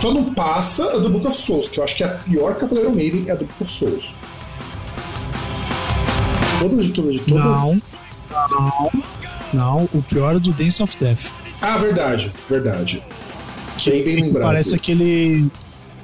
[0.00, 2.56] Só não passa a do Book of Souls, que eu acho que é a pior
[2.72, 4.16] Iron Maiden é a do Book of Souls.
[6.60, 7.44] Todas de todas de todas.
[7.44, 7.80] Não,
[8.50, 8.90] não,
[9.52, 9.88] não.
[9.92, 11.30] O pior é do Dance of Death.
[11.60, 13.02] Ah, verdade, verdade.
[13.84, 14.46] Bem, bem lembrado.
[14.46, 15.50] Parece aquele.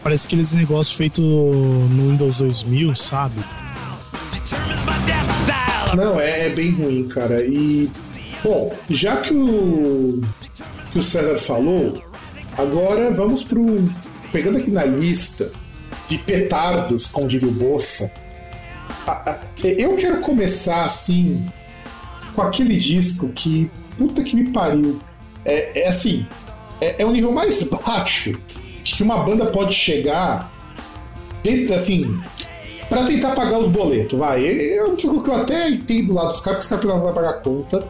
[0.03, 3.40] Parece aqueles negócios feitos no Windows 2000, sabe?
[5.94, 7.44] Não, é, é bem ruim, cara.
[7.44, 7.90] E.
[8.42, 10.22] Bom, já que o.
[10.92, 12.03] que o César falou,
[12.61, 13.64] agora vamos pro.
[14.33, 15.51] Pegando aqui na lista
[16.09, 18.12] de petardos, como diria o Bossa.
[19.62, 21.44] Eu quero começar assim.
[22.35, 23.70] com aquele disco que.
[23.99, 24.99] Puta que me pariu.
[25.44, 26.27] É, é assim.
[26.81, 28.38] É, é o nível mais baixo
[28.85, 30.51] que uma banda pode chegar.
[31.42, 32.20] Dentro, assim,
[32.90, 34.42] Pra tentar pagar os boletos, vai.
[34.81, 37.35] Um jogo que eu até entendo lá dos caras, que os caras não vão pagar
[37.35, 37.87] conta.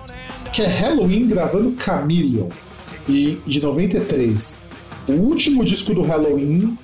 [0.52, 2.48] Que é Halloween gravando Chameleon,
[3.08, 4.68] e, de 93.
[5.08, 6.78] O último disco do Halloween.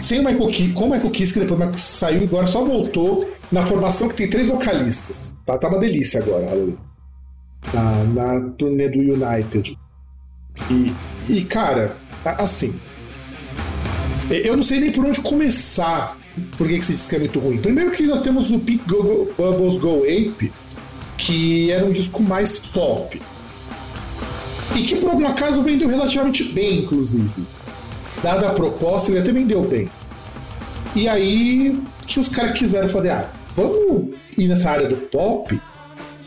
[0.00, 2.46] Sem o Michael Kiske, com o Michael Kiske, depois o Michael Kiske saiu e agora
[2.46, 5.38] só voltou na formação que tem três vocalistas.
[5.46, 6.78] Tá, tá uma delícia agora, Halloween.
[7.72, 9.78] Na, na turnê do United.
[10.70, 10.92] E,
[11.28, 12.80] e cara, assim.
[14.30, 16.18] Eu não sei nem por onde começar.
[16.56, 17.58] Por que que esse disco é muito ruim?
[17.58, 18.84] Primeiro que nós temos o Pink
[19.36, 20.50] Bubbles Go Ape,
[21.18, 23.20] que era um disco mais pop.
[24.74, 27.30] E que por algum acaso vendeu relativamente bem, inclusive.
[28.22, 29.90] Dada a proposta, ele até vendeu bem.
[30.94, 35.58] E aí que os caras quiseram fazer, ah, vamos ir nessa área do pop,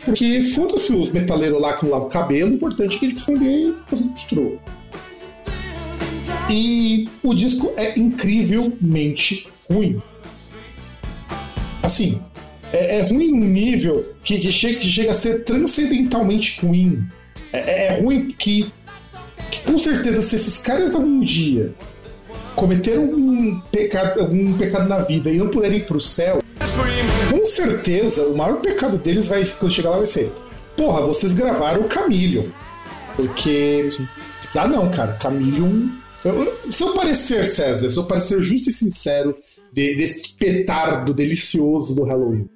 [0.04, 3.08] porque foda-se os metaleiros lá que não lavam o cabelo, o importante é que a
[3.08, 3.74] gente precisa vender.
[6.48, 10.00] E o disco é incrivelmente ruim.
[11.82, 12.20] Assim,
[12.72, 17.04] é, é ruim num nível que, que chega, que chega a ser transcendentalmente ruim.
[17.56, 18.70] É, é- é ruim que,
[19.50, 21.74] que, com certeza, se esses caras algum dia
[22.54, 26.40] cometeram um pecado, algum pecado na vida e não puderem ir pro céu,
[27.30, 30.32] com certeza o maior pecado deles vai, quando chegar lá, vai ser:
[30.76, 32.44] Porra, vocês gravaram o Chameleon.
[33.14, 33.88] Porque.
[34.54, 35.18] Dá não, cara.
[36.72, 39.34] Se eu parecer, César, se eu parecer justo e sincero
[39.72, 42.48] de- desse petardo delicioso do Halloween.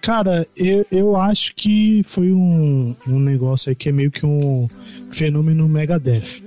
[0.00, 4.66] Cara, eu, eu acho que foi um, um negócio aí que é meio que um
[5.10, 6.42] fenômeno Megadeth.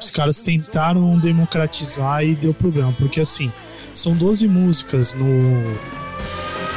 [0.00, 3.50] Os caras tentaram democratizar e deu problema, porque assim,
[3.94, 5.24] são 12 músicas no,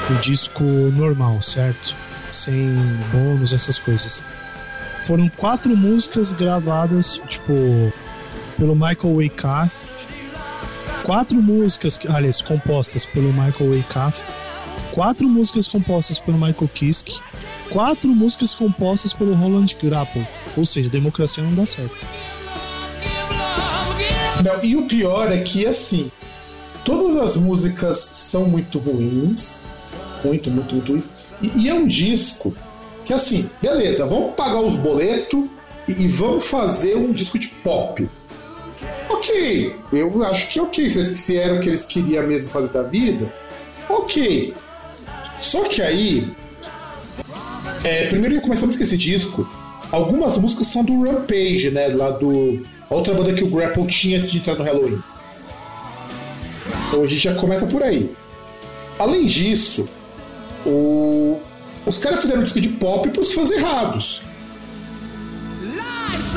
[0.09, 1.93] no disco normal, certo?
[2.31, 2.73] Sem
[3.11, 4.23] bônus, essas coisas.
[5.03, 7.53] Foram quatro músicas gravadas, tipo,
[8.57, 9.71] pelo Michael Waycott.
[11.03, 14.25] Quatro músicas, aliás, compostas pelo Michael Waycott
[14.97, 17.19] quatro músicas compostas pelo Michael Kiske,
[17.69, 20.25] quatro músicas compostas pelo Roland Grapple.
[20.57, 21.95] Ou seja, democracia não dá certo.
[24.43, 26.11] Não, e o pior é que, assim,
[26.83, 29.63] todas as músicas são muito ruins.
[30.25, 31.05] Muito, muito, muito ruins.
[31.43, 32.57] E, e é um disco
[33.05, 35.45] que, assim, beleza, vamos pagar os boletos
[35.87, 38.09] e, e vamos fazer um disco de pop.
[39.07, 42.81] Ok, eu acho que ok, se, se era o que eles queriam mesmo fazer da
[42.81, 43.31] vida,
[43.87, 44.55] ok.
[45.41, 46.27] Só que aí,
[47.83, 49.47] é, primeiro que começamos com esse disco,
[49.91, 51.87] algumas músicas são do Rampage, né?
[51.87, 52.65] Lá do.
[52.89, 54.99] Outra banda que o Grapple tinha antes de entrar no Halloween.
[56.87, 58.09] Então a gente já começa por aí.
[58.97, 59.89] Além disso,
[60.65, 61.37] o-
[61.85, 64.23] os caras fizeram um disco de pop pros fãs errados.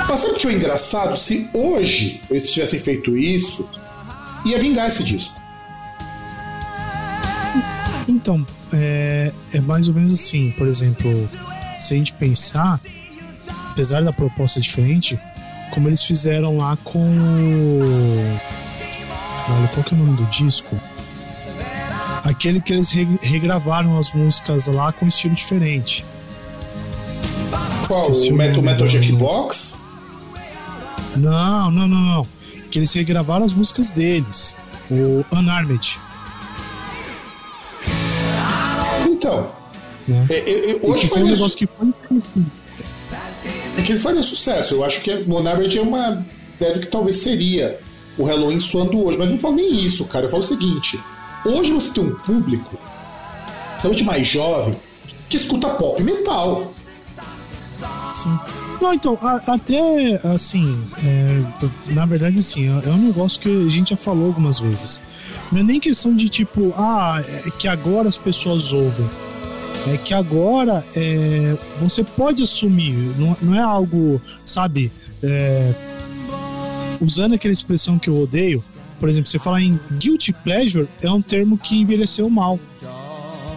[0.08, 1.16] Mas sabe o que é engraçado?
[1.16, 3.68] Se hoje eles tivessem feito isso,
[4.44, 5.39] ia vingar esse disco.
[8.20, 11.26] Então, é, é mais ou menos assim, por exemplo,
[11.78, 12.78] se a gente pensar,
[13.70, 15.18] apesar da proposta diferente,
[15.70, 17.08] como eles fizeram lá com.
[19.48, 20.78] Olha, qual que é o nome do disco?
[22.22, 26.04] Aquele que eles re- regravaram as músicas lá com estilo diferente.
[27.86, 28.10] Qual?
[28.10, 29.78] Esqueci O o Metal Metal Jackbox?
[31.16, 32.26] Não, não, não, não.
[32.70, 34.54] Que eles regravaram as músicas deles.
[34.90, 35.98] O Unarmed.
[40.10, 40.26] Né?
[40.30, 41.88] é, é, é, E hoje que foi um negócio que foi
[43.78, 44.74] é que ele faria sucesso.
[44.74, 46.24] Eu acho que o On Average é uma
[46.56, 47.78] ideia do que talvez seria
[48.18, 49.16] o Halloween soando hoje.
[49.16, 50.26] Mas eu não falo nem isso, cara.
[50.26, 50.98] Eu falo o seguinte:
[51.44, 52.76] hoje você tem um público,
[53.80, 54.74] realmente mais jovem,
[55.28, 56.64] que escuta pop e metal.
[58.14, 58.38] Sim.
[58.80, 61.42] Não, então, a- até assim, é,
[61.92, 65.00] na verdade, assim, é é um negócio que a gente já falou algumas vezes.
[65.52, 69.08] Não é nem questão de tipo, ah, é que agora as pessoas ouvem.
[69.88, 75.72] É que agora é, você pode assumir, não, não é algo, sabe, é,
[77.00, 78.62] usando aquela expressão que eu odeio,
[78.98, 82.60] por exemplo, você falar em guilty pleasure é um termo que envelheceu mal.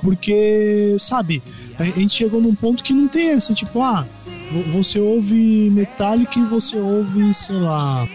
[0.02, 1.42] Porque, sabe,
[1.78, 4.06] a gente chegou num ponto que não tem essa, tipo, ah,
[4.52, 8.08] vo- você ouve Metallica e você ouve, sei lá,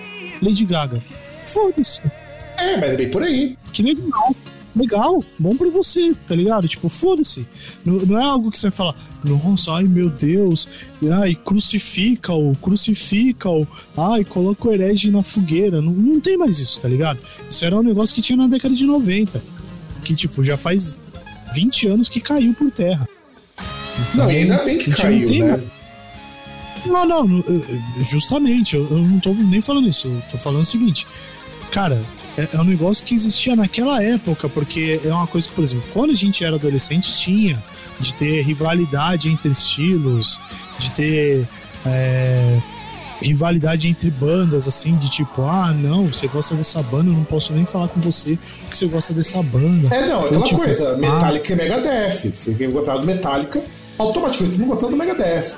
[0.42, 1.03] Lady Gaga.
[1.47, 2.03] Foda-se.
[2.59, 3.57] É, mas é bem por aí.
[3.73, 4.35] Que legal.
[4.78, 6.68] Legal, bom pra você, tá ligado?
[6.68, 7.46] Tipo, foda-se.
[7.84, 10.68] Não, não é algo que você vai falar, nossa, ai meu Deus,
[11.12, 15.82] ai, crucifica-o, crucifica-o, ai, coloca o herege na fogueira.
[15.82, 17.18] Não, não tem mais isso, tá ligado?
[17.50, 19.42] Isso era um negócio que tinha na década de 90.
[20.04, 20.94] Que, tipo, já faz
[21.54, 23.08] 20 anos que caiu por terra.
[24.14, 25.60] Não, e ainda bem que caiu, tem né?
[26.86, 30.66] não, não, eh, justamente, eu, eu não tô nem falando isso, eu tô falando o
[30.66, 31.06] seguinte,
[31.72, 32.00] cara,
[32.38, 35.85] é, é um negócio que existia naquela época, porque é uma coisa que, por exemplo,
[35.92, 37.62] quando a gente era adolescente tinha,
[37.98, 40.40] de ter rivalidade entre estilos,
[40.79, 41.48] de ter
[41.85, 42.61] é,
[43.20, 47.53] rivalidade entre bandas, assim, de tipo, ah, não, você gosta dessa banda, eu não posso
[47.53, 49.92] nem falar com você porque você gosta dessa banda.
[49.92, 52.12] É, não, Ou, aquela tipo, coisa, ah, Metallica e Megadeth.
[52.12, 53.64] Se alguém gostava do Metallica,
[53.98, 55.57] automaticamente você não gostava do Megadeth.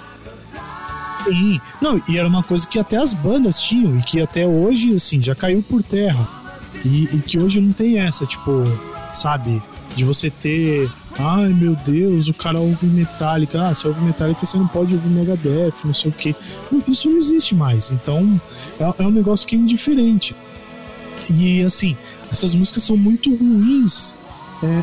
[1.25, 1.61] Sim.
[1.83, 5.23] Não, e era uma coisa que até as bandas tinham e que até hoje, assim,
[5.23, 6.40] já caiu por terra.
[6.85, 8.65] E, e que hoje não tem essa, tipo,
[9.15, 9.63] sabe?
[9.97, 10.91] De você ter.
[11.19, 13.69] Ai meu Deus, o cara ouve Metallica.
[13.69, 16.37] Ah, se ouve Metallica, você não pode ouvir Megadeth, não sei o.
[16.73, 17.93] Não, Isso não existe mais.
[17.93, 18.41] Então,
[18.79, 20.35] é, é um negócio que é indiferente.
[21.35, 21.97] E assim,
[22.31, 24.15] essas músicas são muito ruins.
[24.63, 24.83] É,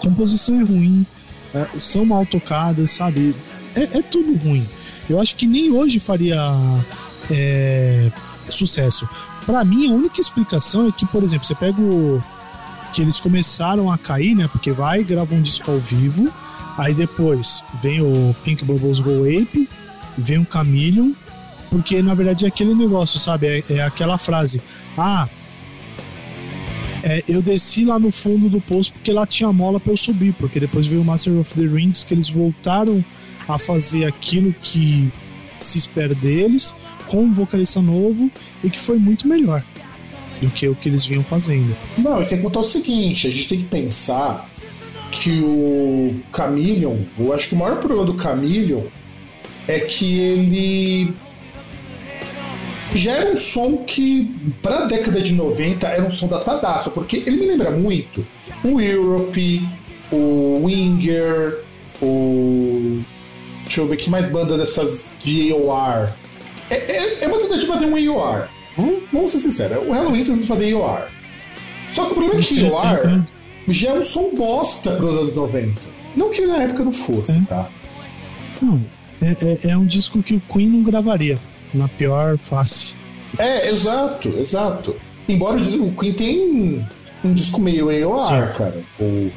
[0.00, 1.06] composição é ruim,
[1.54, 3.34] é, são mal tocadas, sabe?
[3.74, 4.66] É, é tudo ruim.
[5.08, 6.38] Eu acho que nem hoje faria
[7.30, 8.10] é,
[8.50, 9.08] sucesso.
[9.46, 12.22] Pra mim, a única explicação é que, por exemplo, você pega o.
[12.92, 14.48] que eles começaram a cair, né?
[14.48, 16.32] Porque vai, grava um disco ao vivo,
[16.78, 19.68] aí depois vem o Pink Bubbles Go Ape,
[20.16, 21.12] vem o Chameleon,
[21.70, 23.46] porque na verdade é aquele negócio, sabe?
[23.46, 24.62] É, é aquela frase:
[24.96, 25.28] Ah,
[27.02, 30.32] é, eu desci lá no fundo do poço porque lá tinha mola pra eu subir,
[30.32, 33.04] porque depois veio o Master of the Rings, que eles voltaram
[33.46, 35.12] a fazer aquilo que
[35.60, 36.74] se espera deles,
[37.08, 38.30] com um vocalista novo
[38.62, 39.62] e que foi muito melhor
[40.40, 41.76] do que o que eles vinham fazendo.
[41.96, 44.50] Não, tem que contar o seguinte: a gente tem que pensar
[45.10, 48.82] que o Chameleon, eu acho que o maior problema do Chameleon
[49.68, 51.14] é que ele
[52.94, 54.30] já era um som que,
[54.62, 58.24] pra década de 90, era um som datadaço, porque ele me lembra muito
[58.62, 59.68] o Europe,
[60.12, 61.60] o Winger,
[62.00, 63.00] o.
[63.64, 66.12] Deixa eu ver que mais banda dessas de AOR.
[66.70, 68.48] É, é, é uma tentativa de um AOR.
[68.76, 71.06] Vamos, vamos ser sinceros, o Halloween tentando fazer AOR.
[71.92, 73.22] Só que o problema é que AOR
[73.68, 75.80] já é um som bosta para os anos 90.
[76.16, 77.68] Não que na época não fosse, tá?
[78.60, 78.80] Não,
[79.20, 81.36] é, é- é um disco que o Queen não gravaria,
[81.72, 82.96] na pior face.
[83.38, 84.94] É, exato, exato.
[85.28, 86.86] Embora o Queen tenha
[87.24, 88.58] um, disco meio AOR, Sim.
[88.58, 88.82] cara.
[89.00, 89.30] O,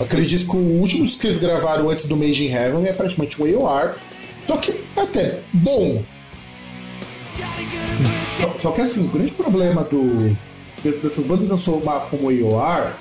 [0.00, 3.40] aquele disco, o último disco que eles gravaram antes do Made in Heaven é praticamente
[3.40, 3.94] um AOR.
[4.46, 6.02] Só que até bom.
[6.02, 6.17] Só,
[8.60, 10.36] só que assim, o grande problema do
[11.02, 12.92] dessas bandas não somar como AOR,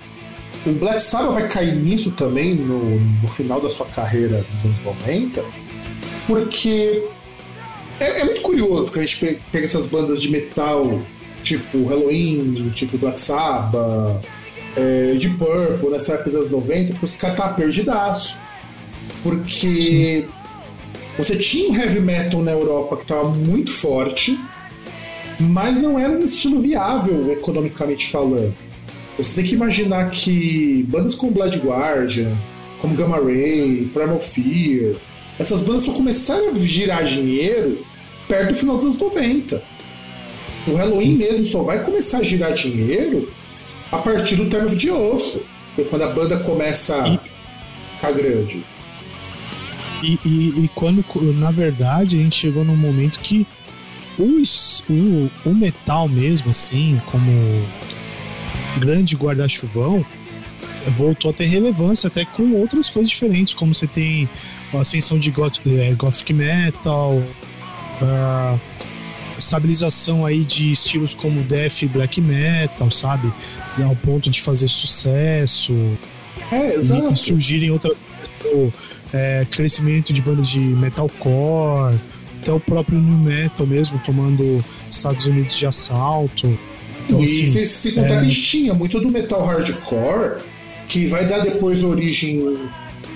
[0.65, 4.83] o Black Sabbath vai cair nisso também no, no final da sua carreira nos anos
[4.83, 5.45] 90,
[6.25, 7.03] porque
[7.99, 10.99] é, é muito curioso que a gente pe- pega essas bandas de metal,
[11.43, 14.25] tipo Halloween, tipo Black Sabbath,
[14.75, 18.39] é, de Purple, nessa época dos anos 90, que os caras estavam perdidaço.
[19.23, 20.25] Porque
[21.17, 24.37] você tinha um heavy metal na Europa que estava muito forte,
[25.39, 28.53] mas não era um estilo viável economicamente falando.
[29.17, 32.31] Você tem que imaginar que bandas como Blood Guardian,
[32.79, 34.95] como Gamma Ray, Primal Fear,
[35.39, 37.83] essas bandas só começaram a girar dinheiro
[38.27, 39.63] perto do final dos anos 90.
[40.67, 43.31] O Halloween mesmo só vai começar a girar dinheiro
[43.91, 45.41] a partir do the Oath,
[45.75, 47.17] que é quando a banda começa a
[47.95, 48.63] ficar grande.
[50.03, 53.45] E, e- e quando, na verdade, a gente chegou num momento que
[54.17, 57.31] o, es- o, o metal mesmo, assim, como
[58.79, 60.05] grande guarda-chuvão,
[60.95, 64.29] voltou a ter relevância até com outras coisas diferentes, como você tem
[64.73, 67.21] a ascensão de goth, é, Gothic Metal,
[68.01, 68.57] a
[69.37, 73.31] estabilização aí de estilos como Death e Black Metal, sabe?
[73.83, 75.73] Ao ponto de fazer sucesso.
[76.51, 77.13] É, exato.
[77.13, 77.95] e surgirem outras.
[79.13, 81.97] É, crescimento de bandas de metalcore,
[82.41, 86.57] até o próprio new metal mesmo, tomando Estados Unidos de assalto.
[87.05, 90.41] Então, e assim, se, se contar é- que a gente tinha muito do metal hardcore,
[90.87, 92.57] que vai dar depois origem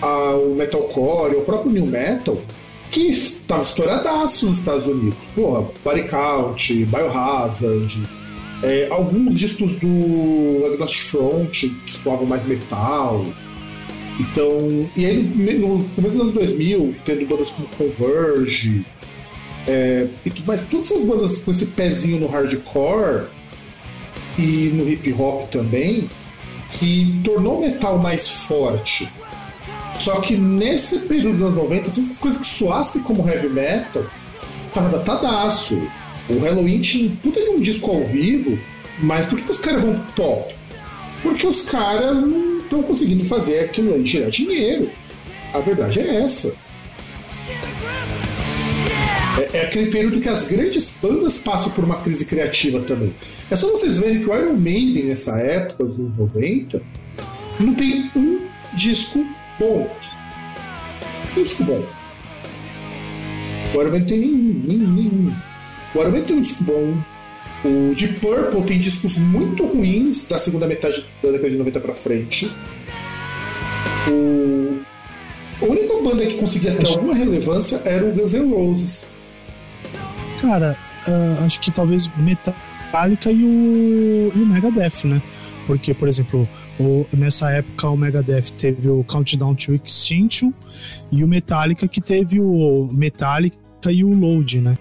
[0.02, 2.42] ao metalcore, ao próprio new metal,
[2.90, 5.18] que estava estouradaço nos Estados Unidos.
[5.34, 8.04] Porra, Body Count, Biohazard,
[8.64, 13.24] é, alguns discos do Agnostic Front que soavam mais metal.
[14.22, 15.18] Então, e aí
[15.58, 18.86] no começo dos anos 2000, tendo bandas como Converge,
[19.68, 20.08] é,
[20.46, 23.26] mais, todas essas bandas com esse pezinho no hardcore
[24.38, 26.08] e no hip hop também,
[26.74, 29.12] que tornou o metal mais forte.
[30.00, 34.06] Só que nesse período dos anos 90, todas essas coisas que soassem como heavy metal,
[34.74, 35.82] tava datadaço.
[36.30, 38.58] O Halloween tinha puta de um disco ao vivo,
[39.00, 40.54] mas por que, os caras vão pop?
[41.24, 44.90] Porque os caras não estão conseguindo fazer aquilo aí tirar dinheiro.
[45.54, 46.56] A verdade é essa.
[49.38, 53.14] É, é aquele período que as grandes bandas passam por uma crise criativa também.
[53.50, 56.82] É só vocês verem que o Iron Maiden, nessa época, dos anos 90,
[57.60, 58.40] não tem um
[58.78, 59.26] disco
[59.60, 59.94] bom.
[61.36, 61.84] Um disco bom.
[63.74, 65.36] O Iron Maiden tem nenhum, nenhum, nenhum.
[65.94, 67.11] O Iron Maiden tem um disco bom.
[67.64, 71.94] O Deep Purple tem discos muito ruins da segunda metade da década de 90 pra
[71.94, 72.52] frente.
[74.10, 74.80] O...
[75.62, 79.16] A única banda que conseguia ter alguma relevância era o Guns N' Roses.
[80.42, 80.76] Cara,
[81.08, 85.22] ah, acho que talvez Metallica e o, e o Megadeth, né?
[85.68, 86.50] Porque, por exemplo,
[86.80, 90.52] o- nessa época o Megadeth teve o Countdown to Extinction
[91.12, 93.56] e o Metallica que teve o Metallica
[93.92, 94.76] e o Load, né?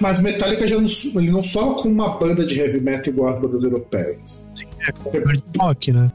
[0.00, 0.86] Mas Metallica já não,
[1.16, 4.48] ele não soa com uma banda de heavy metal igual as bandas europeias.
[5.24, 6.12] Hard rock, né?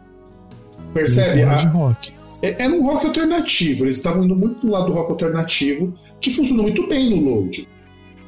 [0.93, 1.41] Percebe?
[1.41, 2.13] Hard A- rock.
[2.43, 3.83] é, era um rock alternativo.
[3.85, 7.67] Eles estavam indo muito pro lado do rock alternativo, que funcionou muito bem no Load.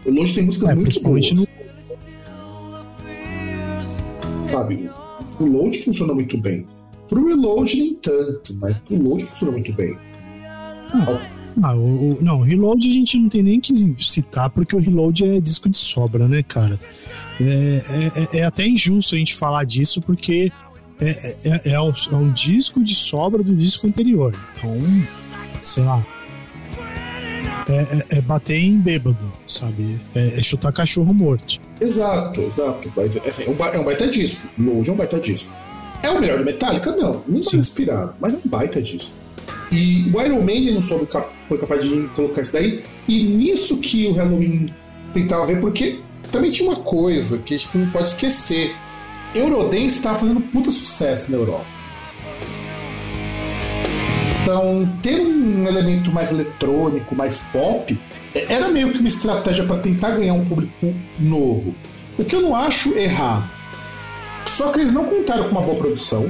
[0.06, 1.28] O Load tem músicas É, muito boas.
[1.30, 1.50] principalmente
[4.52, 4.90] Sabe?
[5.40, 6.68] O Load funciona muito bem.
[7.08, 9.98] Pro Reload nem tanto, mas pro Load funciona muito bem.
[10.94, 11.20] Ah,
[11.58, 15.24] o, o- não, o Reload a gente não tem nem que citar, porque o Reload
[15.26, 16.80] é disco de sobra, né, cara?
[17.40, 20.52] É, é- é- é até injusto a gente falar disso, porque
[21.02, 24.34] é, é, é um, é um disco de sobra do disco anterior.
[24.58, 24.78] Então,
[25.64, 26.06] sei lá.
[27.70, 27.74] É,
[28.16, 29.98] é- é bater em bêbado, sabe?
[30.14, 31.60] É, é chutar cachorro morto.
[31.80, 32.92] Exato, exato.
[32.96, 34.48] Mas assim, é, um, ba- é baita disco.
[34.58, 35.54] Load é um baita disco.
[36.04, 36.92] É o melhor do Metallica?
[36.96, 37.58] Não, não Sim.
[37.58, 39.16] inspirado, mas é um baita disco.
[39.72, 42.84] E o Iron Maiden não soube cap- foi capaz de colocar isso daí.
[43.08, 44.66] E nisso que o Halloween
[45.14, 46.00] tentava ver, porque
[46.32, 48.74] também tinha uma coisa que a gente não pode esquecer.
[49.36, 51.66] Eurodance estava fazendo puta sucesso na Europa.
[54.42, 57.98] Então, ter um elemento mais eletrônico, mais pop,
[58.36, 61.74] é- era meio que uma estratégia para tentar ganhar um público novo.
[62.18, 63.50] O que eu não acho errado.
[64.46, 66.30] Só que eles não contaram com uma boa produção.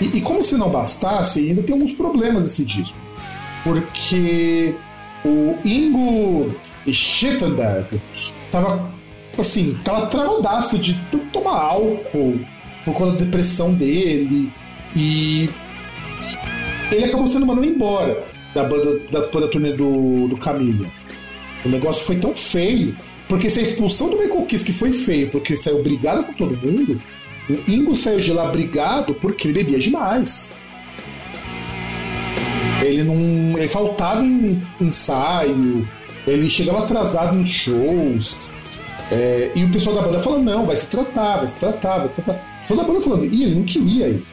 [0.00, 2.96] E, e como se não bastasse, ainda tem alguns problemas nesse disco.
[3.64, 4.74] Porque
[5.24, 6.54] o Ingo
[6.86, 8.00] Schittenberg
[8.50, 8.92] tava
[9.38, 10.94] assim, tava travadaço de
[11.32, 12.38] tomar álcool
[12.84, 14.52] por conta da depressão dele.
[14.94, 15.48] E
[16.92, 20.86] ele acabou sendo mandado embora da banda da, da turnê do, do Camilo.
[21.64, 22.96] O negócio foi tão feio,
[23.28, 26.56] porque se a expulsão do Michael Kiss que foi feio, porque saiu brigado com todo
[26.56, 27.00] mundo,
[27.48, 30.58] o Ingo saiu de lá brigado porque ele bebia demais.
[32.84, 33.58] Ele não.
[33.58, 35.88] Ele faltava em ensaio,
[36.26, 38.38] ele chegava atrasado nos shows.
[39.10, 42.08] é, e o pessoal da banda falando, não, vai se tratar, vai se tratar, vai
[42.08, 42.32] se tratar.
[42.32, 44.26] O pessoal da banda falando, e ele não queria ir.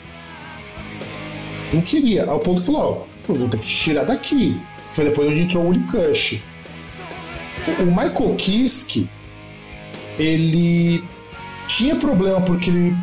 [1.74, 4.60] Não queria, ao ponto que falou, ó, vou ter que tirar daqui.
[4.94, 6.42] Foi depois onde entrou o Willie Cush.
[7.80, 9.10] O o Michael Kiske,
[10.20, 11.04] ele
[11.68, 12.96] tinha problema porque ele.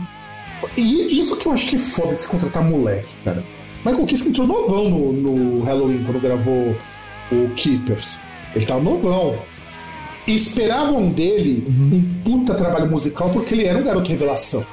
[0.77, 3.43] E isso que eu acho que é foda de se contratar moleque, cara.
[3.85, 6.77] Michael Kiske entrou novão no, no Halloween quando gravou
[7.31, 8.19] o Keepers.
[8.55, 9.39] Ele tava novão.
[10.27, 14.65] E esperavam dele um puta trabalho musical porque ele era um garoto revelação.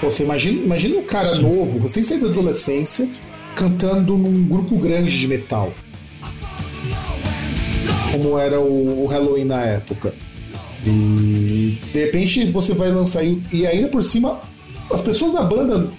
[0.00, 1.42] Pô, Você imagina, imagina um cara Sim.
[1.42, 3.08] novo, recém saído da adolescência,
[3.54, 5.72] cantando num grupo grande de metal.
[8.10, 10.14] Como era o, o Halloween na época.
[10.84, 13.24] E de repente você vai lançar.
[13.24, 14.40] E, e ainda por cima,
[14.90, 15.90] as pessoas da banda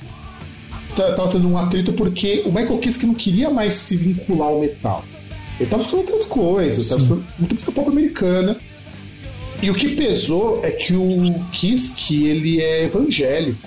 [1.03, 5.03] tava tendo um atrito porque o Michael Kiske não queria mais se vincular ao metal.
[5.59, 7.05] Ele tava estudando outras coisas, tava Sim.
[7.07, 8.57] estudando muita música pop americana.
[9.61, 13.57] E o que pesou é que o Kiske, ele é evangélico.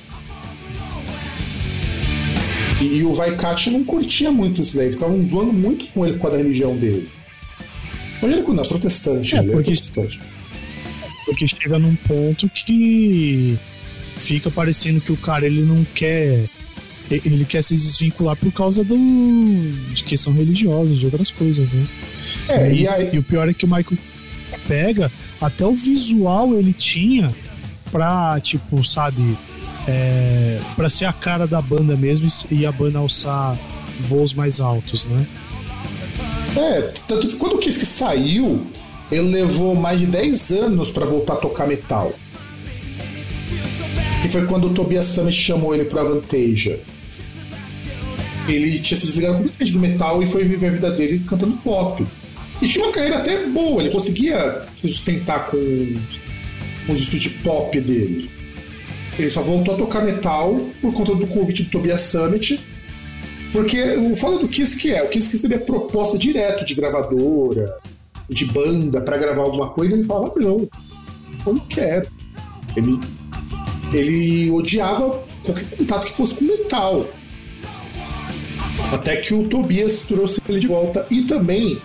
[2.81, 6.43] E o Vaikat não curtia muito isso daí, ficavam zoando muito com ele causa da
[6.43, 7.09] religião dele.
[8.19, 10.21] Evangélico não, protestante, É, ele porque- é protestante.
[11.27, 13.59] Porque chega num ponto que
[14.17, 16.49] fica parecendo que o cara ele não quer.
[17.11, 18.97] E- Ele quer se desvincular por causa do,
[19.95, 21.87] de questão religiosa, de outras coisas, né?
[22.49, 23.99] É, e aí, E o pior é que o Michael
[24.69, 27.33] pega, até o visual ele tinha
[27.91, 29.37] pra, tipo, sabe,
[29.89, 33.57] é, pra ser a cara da banda mesmo e a banda alçar
[34.01, 35.27] voos mais altos, né?
[36.57, 38.67] É, tanto que quando o Kiske saiu,
[39.11, 42.13] ele levou mais de 10 anos pra voltar a tocar metal.
[44.25, 46.81] E foi quando o Tobias Summit chamou ele pro Avantasia.
[48.53, 52.05] Ele tinha se desligado completamente do metal e foi viver a vida dele cantando pop.
[52.61, 55.57] E tinha uma carreira até boa, ele conseguia sustentar com,
[56.89, 58.31] os discos de pop dele.
[59.19, 62.61] Ele só voltou a tocar metal por conta do convite do Tobias Summit
[63.53, 67.77] porque o foda do Kiss que é, o Kiss recebia proposta direto de gravadora,
[68.29, 70.69] de banda pra gravar alguma coisa, ele falava, não,
[71.47, 72.09] eu não quero.
[72.77, 73.01] Ele,
[73.93, 77.09] ele odiava qualquer contato que fosse com metal.
[79.01, 81.07] Até que o Tobias trouxe ele de volta.
[81.11, 81.79] E também,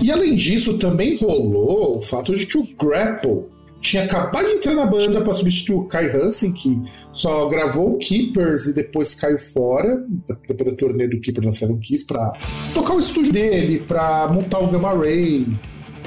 [0.00, 3.46] e além disso, também rolou o fato de que o Grapple
[3.80, 6.80] tinha acabado de entrar na banda para substituir o Kai Hansen, que
[7.12, 10.04] só gravou o Keepers e depois caiu fora,
[10.46, 12.32] depois da turnê do Keepers na Seven Keys, para
[12.72, 15.48] tocar o estúdio dele, para montar o Gamma Ray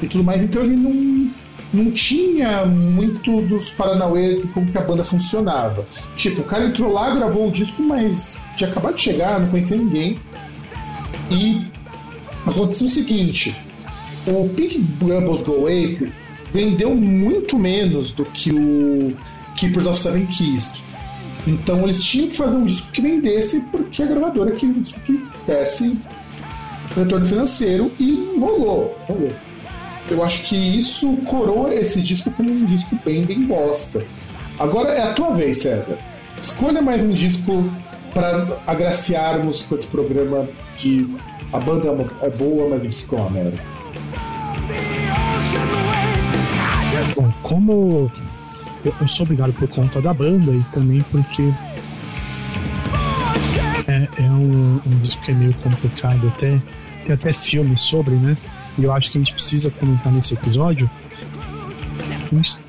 [0.02, 0.42] e tudo mais.
[0.42, 1.32] Então ele não,
[1.74, 5.86] não tinha muito dos Paranauê de como que a banda funcionava.
[6.16, 9.78] Tipo, o cara entrou lá, gravou o disco, mas tinha acabado de chegar, não conhecia
[9.78, 10.18] ninguém.
[11.32, 11.68] E
[12.46, 13.56] aconteceu o seguinte:
[14.28, 16.12] o Pink Bubbles Go Ape
[16.54, 19.16] vendeu muito menos do que o
[19.56, 20.84] Keepers of Seven Keys.
[21.48, 25.00] Então eles tinham que fazer um disco que vendesse, porque a gravadora queria um disco
[25.02, 25.98] que desse
[26.96, 28.98] retorno financeiro e rolou.
[29.08, 29.32] rolou.
[30.10, 34.04] Eu acho que isso coroa esse disco como um disco bem, bem bosta.
[34.58, 35.98] Agora é a tua vez, César.
[36.40, 37.64] Escolha mais um disco
[38.14, 40.48] para agraciarmos com esse programa
[40.78, 41.08] de
[41.52, 43.58] a banda é é boa, mas o disco é uma merda.
[47.16, 48.12] Bom, como
[48.86, 51.52] eu, eu sou obrigado por conta da banda e também porque
[53.88, 56.62] é, é um, um disco que é meio complicado até,
[57.06, 58.38] tem até filme sobre, né?
[58.78, 60.90] E eu acho que a gente precisa comentar nesse episódio.
[62.32, 62.60] A gente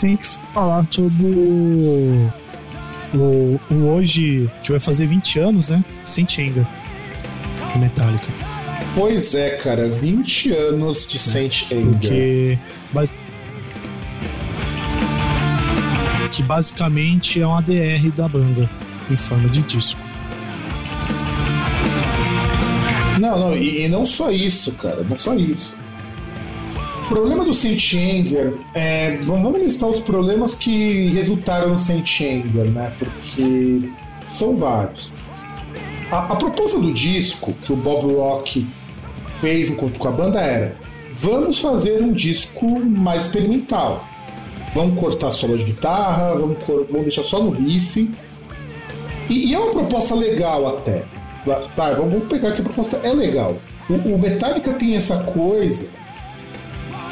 [0.00, 2.28] tem que falar sobre
[3.14, 5.84] o, o, hoje, que vai fazer 20 anos, né?
[6.04, 6.66] Saint Anger,
[7.76, 8.26] Metallica.
[8.94, 11.88] Pois é, cara, 20 anos de Saint Anger.
[11.92, 12.58] Porque
[16.30, 18.68] que basicamente é um ADR da banda
[19.10, 20.00] em forma de disco.
[23.18, 25.78] Não, não, e, e não só isso, cara, não só isso.
[27.10, 29.16] Problema do Saint Anger é.
[29.24, 32.92] Vamos listar os problemas que resultaram no Saint Anger, né?
[32.96, 33.90] Porque
[34.28, 35.12] são vários.
[36.08, 38.64] A, a proposta do disco que o Bob Rock
[39.40, 40.76] fez enquanto com a banda era:
[41.12, 44.04] vamos fazer um disco mais experimental.
[44.72, 48.08] Vamos cortar solo de guitarra, vamos, vamos deixar só no riff.
[49.28, 51.04] E, e é uma proposta legal até.
[51.76, 53.56] Vai, vamos pegar que a proposta é legal.
[53.88, 55.98] O, o Metallica tem essa coisa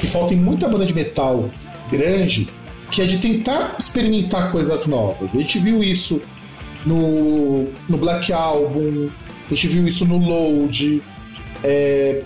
[0.00, 1.48] que falta em muita banda de metal
[1.90, 2.48] grande,
[2.90, 5.34] que é de tentar experimentar coisas novas.
[5.34, 6.20] A gente viu isso
[6.86, 9.08] no, no Black Album,
[9.46, 11.02] a gente viu isso no Load,
[11.64, 12.22] é,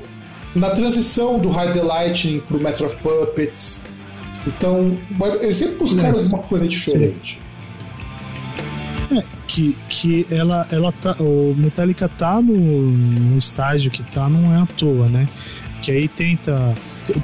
[0.55, 3.85] na transição do Hide the Lightning pro Master of Puppets.
[4.47, 4.97] Então,
[5.41, 7.41] eles sempre buscaram Mas- alguma coisa diferente.
[9.17, 11.15] É, que, que ela, ela tá.
[11.21, 15.29] O Metallica tá no, no estágio que tá, não é à toa, né?
[15.83, 16.75] Que aí tenta.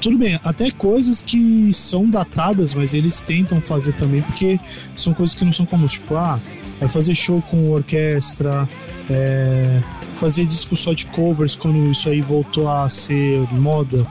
[0.00, 4.58] Tudo bem, até coisas que são datadas, mas eles tentam fazer também, porque
[4.96, 5.92] são coisas que não são comuns.
[5.92, 6.38] Tipo, ah,
[6.80, 8.68] é fazer show com orquestra,
[9.08, 9.80] é,
[10.16, 14.04] fazer disco só de covers quando isso aí voltou a ser moda.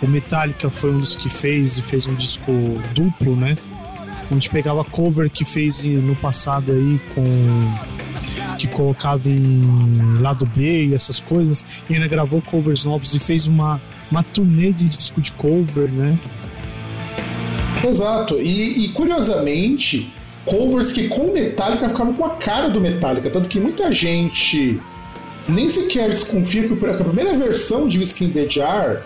[0.00, 2.52] O Metallica foi um dos que fez e fez um disco
[2.94, 3.56] duplo, né?
[4.30, 7.24] onde pegava cover que fez no passado aí com
[8.58, 13.46] que colocava em lado B e essas coisas e ainda gravou covers novos e fez
[13.46, 16.18] uma uma turnê de disco de cover, né?
[17.86, 18.40] Exato.
[18.40, 20.12] E, e, curiosamente,
[20.44, 24.80] covers que com Metallica ficavam com a cara do Metallica, tanto que muita gente
[25.48, 29.02] nem sequer desconfia que a primeira versão de Whiskey in the Jar,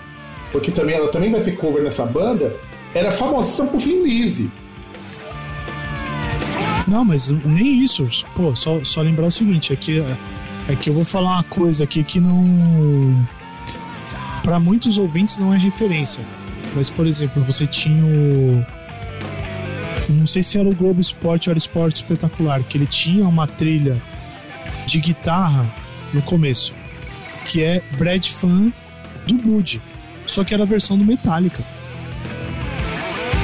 [0.51, 2.55] porque também ela também vai ter cover nessa banda,
[2.95, 4.51] era famosíssima por Finn Lizzy.
[6.87, 8.07] Não, mas nem isso.
[8.35, 10.05] Pô, só, só lembrar o seguinte, é que,
[10.69, 13.27] é que eu vou falar uma coisa aqui que não.
[14.43, 16.25] Para muitos ouvintes não é referência.
[16.75, 18.65] Mas, por exemplo, você tinha o.
[20.09, 23.47] Não sei se era o Globo Esporte ou era Esporte Espetacular, que ele tinha uma
[23.47, 23.97] trilha
[24.87, 25.65] de guitarra
[26.13, 26.75] no começo,
[27.45, 28.73] que é Brad Fan
[29.27, 29.81] do Blood,
[30.27, 31.63] só que era a versão do Metallica.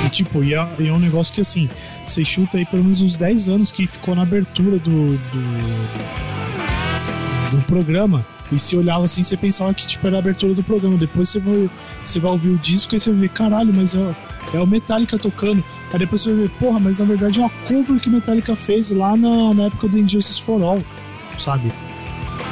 [0.05, 1.69] E tipo, e é, e é um negócio que assim,
[2.05, 5.91] você chuta aí pelo menos uns 10 anos que ficou na abertura do, do,
[7.51, 8.27] do programa.
[8.51, 10.97] E se olhava assim, você pensava que tipo, era a abertura do programa.
[10.97, 11.71] Depois você vai,
[12.05, 14.15] você vai ouvir o disco e você vai ver, caralho, mas é,
[14.55, 15.63] é o Metallica tocando.
[15.93, 18.91] Aí depois você vai ver, porra, mas na verdade é uma cover que Metallica fez
[18.91, 20.83] lá na, na época do Injustice for All,
[21.39, 21.71] sabe?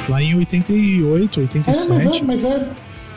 [0.07, 1.85] Lá em 88, 87.
[1.85, 2.69] É, mas é, mas é.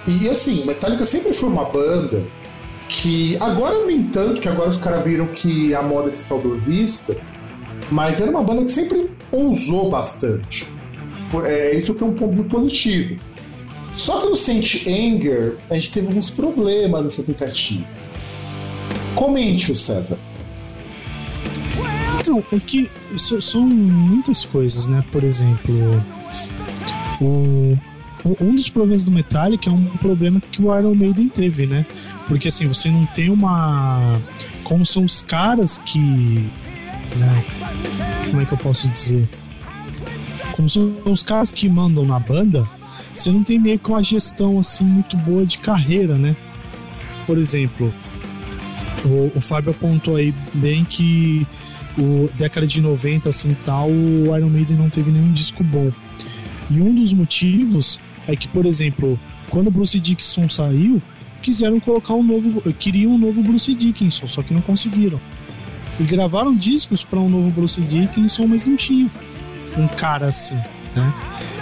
[0.07, 2.26] E assim, Metallica sempre foi uma banda
[2.89, 7.16] que agora nem tanto, que agora os caras viram que a moda é saudosista,
[7.91, 10.66] mas era uma banda que sempre ousou bastante.
[11.45, 13.18] É isso é um ponto muito positivo.
[13.93, 17.87] Só que no Saint Anger, a gente teve alguns problemas nessa tentativa.
[19.14, 20.18] Comente o César.
[22.20, 22.89] Então, é que
[23.41, 25.03] são muitas coisas, né?
[25.11, 26.05] Por exemplo,
[27.20, 27.78] o,
[28.41, 31.85] um dos problemas do Metallica é um problema que o Iron Maiden teve, né?
[32.28, 34.20] Porque assim, você não tem uma.
[34.62, 35.99] Como são os caras que.
[35.99, 37.45] Né?
[38.28, 39.28] Como é que eu posso dizer?
[40.53, 42.69] Como são os caras que mandam na banda,
[43.17, 46.37] você não tem meio que uma gestão assim muito boa de carreira, né?
[47.27, 47.93] Por exemplo,
[49.05, 51.47] o, o Fábio apontou aí bem que
[51.99, 55.91] o década de 90 assim tal, o Iron Maiden não teve nenhum disco bom.
[56.71, 61.03] E um dos motivos é que, por exemplo, quando o Bruce Dickinson saiu,
[61.43, 65.21] quiseram colocar um novo, queriam um novo Bruce Dickinson, só que não conseguiram.
[65.99, 69.11] E gravaram discos para um novo Bruce Dickinson, mas não tinha
[69.77, 70.57] um cara assim,
[70.95, 71.12] né?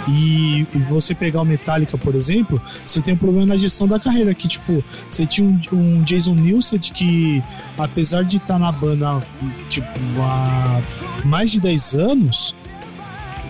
[0.07, 3.99] E, e, você pegar o Metallica, por exemplo, você tem um problema na gestão da
[3.99, 7.43] carreira, que tipo, você tinha um, um Jason Newsted que,
[7.77, 9.21] apesar de estar tá na banda
[9.69, 9.87] tipo,
[10.19, 10.81] há
[11.23, 12.55] mais de 10 anos,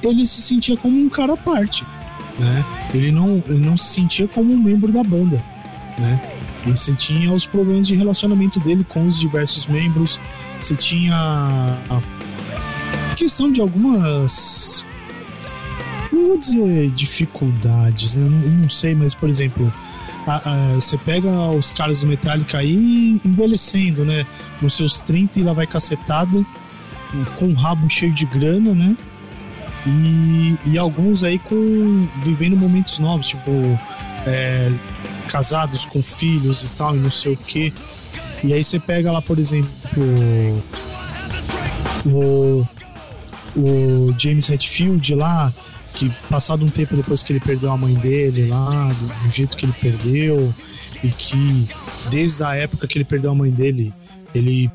[0.04, 1.86] ele se sentia como um cara à parte,
[2.38, 2.66] né?
[2.94, 5.42] Ele não, ele não se sentia como um membro da banda,
[5.98, 6.20] né?
[6.66, 10.20] E você tinha os problemas de relacionamento dele com os diversos membros,
[10.60, 12.02] você tinha a
[13.20, 14.86] questão de algumas
[16.10, 18.28] não vou dizer dificuldades, né?
[18.30, 19.72] Não, não sei, mas por exemplo,
[20.76, 24.26] você pega os caras do Metallica aí envelhecendo, né?
[24.62, 26.46] Nos seus 30 e lá vai cacetada,
[27.38, 28.96] com o rabo cheio de grana, né?
[29.86, 33.52] E, e alguns aí com vivendo momentos novos, tipo
[34.26, 34.72] é,
[35.28, 37.74] casados com filhos e tal, e não sei o que.
[38.44, 39.70] E aí você pega lá, por exemplo,
[42.06, 42.66] o,
[43.56, 45.54] o James Hetfield lá,
[45.94, 49.58] que passado um tempo depois que ele perdeu a mãe dele lá, do, do jeito
[49.58, 50.54] que ele perdeu,
[51.04, 51.68] e que
[52.10, 53.94] desde a época que ele perdeu a mãe dele,
[54.34, 54.70] ele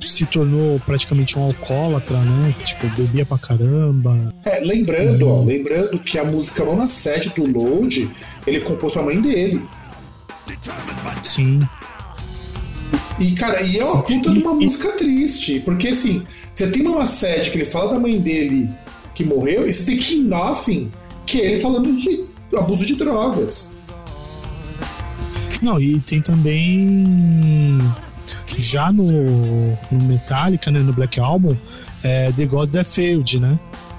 [0.00, 2.54] se tornou praticamente um alcoólatra, né?
[2.64, 4.34] Tipo, bebia pra caramba.
[4.44, 8.10] É, lembrando, ó, lembrando que a música Lona 7 do Load,
[8.46, 9.62] ele compôs pra mãe dele.
[11.22, 11.60] Sim.
[13.18, 17.06] E, cara, e é uma puta de uma música triste, porque assim, você tem uma
[17.06, 18.68] sede que ele fala da mãe dele
[19.14, 20.90] que morreu, e você tem King Nothing,
[21.24, 23.78] que é ele falando de abuso de drogas.
[25.62, 27.78] Não, e tem também
[28.58, 29.10] já no,
[29.90, 31.56] no Metallica, né, no Black Album,
[32.02, 33.58] é The God That Failed, né?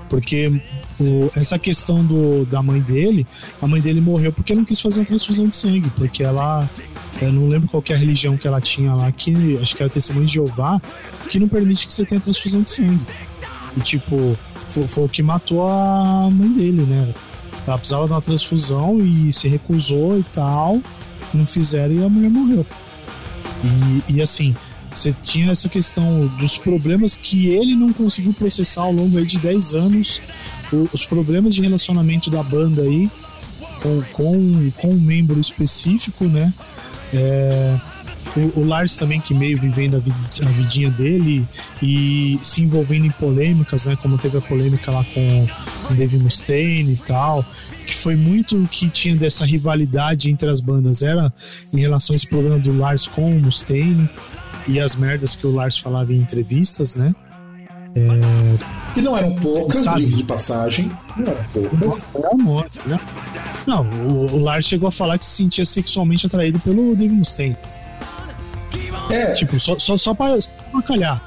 [0.09, 0.61] Porque
[0.99, 3.27] o, essa questão do, da mãe dele,
[3.61, 6.69] a mãe dele morreu porque não quis fazer uma transfusão de sangue, porque ela,
[7.21, 9.89] eu não lembro qual é a religião que ela tinha lá, que acho que era
[9.89, 10.79] testemunho de Jeová,
[11.29, 13.05] que não permite que você tenha transfusão de sangue.
[13.75, 14.37] E tipo,
[14.67, 17.13] foi, foi o que matou a mãe dele, né?
[17.65, 20.81] Ela precisava de uma transfusão e se recusou e tal,
[21.33, 22.65] não fizeram e a mulher morreu.
[24.07, 24.55] E, e assim,
[24.93, 29.75] você tinha essa questão dos problemas que ele não conseguiu processar ao longo de 10
[29.75, 30.21] anos,
[30.71, 33.09] o, os problemas de relacionamento da banda aí,
[33.81, 36.53] com, com, com um membro específico, né?
[37.13, 37.77] É,
[38.35, 41.45] o, o, Lars também que meio vivendo a, vid, a, vidinha dele
[41.81, 43.97] e se envolvendo em polêmicas, né?
[44.01, 45.47] Como teve a polêmica lá com
[45.89, 47.45] o Dave Mustaine e tal,
[47.85, 51.33] que foi muito o que tinha dessa rivalidade entre as bandas, era
[51.73, 54.09] em relação a esse problema do Lars com o Mustaine
[54.67, 57.15] e as merdas que o Lars falava em entrevistas, né?
[58.93, 60.05] Que não eram poucas, Sabe.
[60.05, 60.91] de passagem.
[61.15, 62.15] Não eram poucas.
[62.15, 62.99] É né?
[63.65, 67.57] Não, o, o Lars chegou a falar que se sentia sexualmente atraído pelo Dave Mustaine.
[69.09, 71.21] É, Tipo, só, só, só pra, só pra calhar.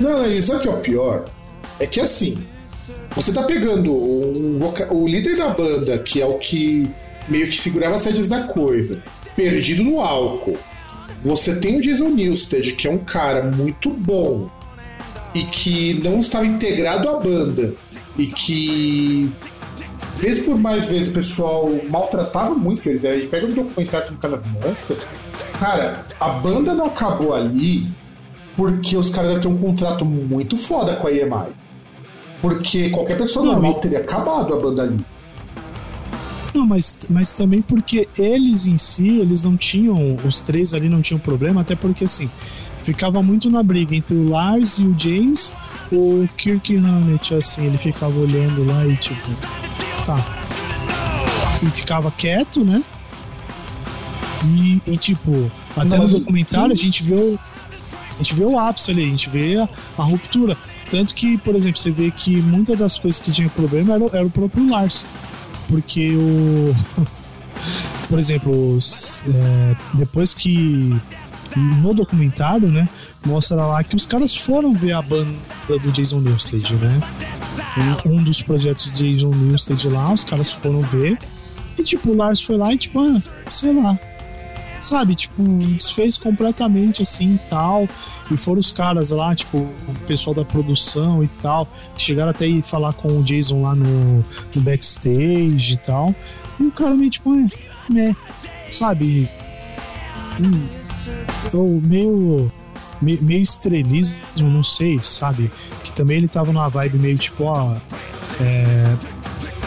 [0.00, 1.24] Não, não, isso aqui é o pior.
[1.80, 2.38] É que assim,
[3.14, 6.90] você tá pegando um voca- o líder da banda, que é o que
[7.28, 9.02] meio que segurava as rédeas da coisa,
[9.34, 10.56] perdido no álcool.
[11.24, 14.48] Você tem o Jason Newsted, que é um cara muito bom
[15.34, 17.74] e que não estava integrado à banda
[18.18, 19.30] e que
[20.16, 23.04] vez por mais vezes o pessoal maltratava muito eles.
[23.04, 24.96] Aí a gente pega um documentário do of Monster.
[25.60, 27.86] Cara, a banda não acabou ali
[28.56, 31.54] porque os caras ter um contrato muito foda com a EMI.
[32.40, 35.04] Porque qualquer pessoa Não, normal teria acabado a banda ali.
[36.54, 41.02] Não, mas, mas também porque eles em si, eles não tinham, os três ali não
[41.02, 42.30] tinham problema, até porque assim,
[42.86, 45.52] ficava muito na briga entre o Lars e o James,
[45.92, 49.30] o Kirk Hammett, assim, ele ficava olhando lá e tipo,
[50.06, 50.18] tá.
[51.62, 52.82] E ficava quieto, né?
[54.44, 56.84] E, e, tipo, até Não, no documentário a sim.
[56.84, 57.38] gente vê o.
[58.14, 59.68] A gente vê o ápice ali, a gente vê a,
[59.98, 60.56] a ruptura.
[60.90, 64.10] Tanto que, por exemplo, você vê que muitas das coisas que tinha problema era, o-
[64.12, 65.06] era o próprio Lars.
[65.68, 66.74] Porque o.
[68.08, 70.94] Por exemplo, os, é, depois que.
[71.56, 72.88] No documentário, né?
[73.24, 75.32] Mostra lá que os caras foram ver a banda
[75.66, 77.00] do Jason Newsted, né?
[78.04, 81.18] Um, dos projetos do Jason Newsted lá, os caras foram ver.
[81.78, 83.98] E tipo, o Lars foi lá e tipo, ah, sei lá.
[84.80, 87.88] Sabe, tipo, desfez completamente assim tal.
[88.30, 91.66] E foram os caras lá, tipo, o pessoal da produção e tal.
[91.96, 96.14] Chegaram até ir falar com o Jason lá no, no backstage e tal.
[96.60, 97.46] E o cara meio tipo, é,
[97.92, 98.16] né,
[98.70, 99.28] sabe?
[100.38, 100.66] Hum,
[101.52, 102.50] ou meio,
[103.00, 105.50] me- meio estrelismo, não sei, sabe?
[105.82, 107.76] Que também ele tava numa vibe meio tipo, ó.
[108.40, 108.96] é,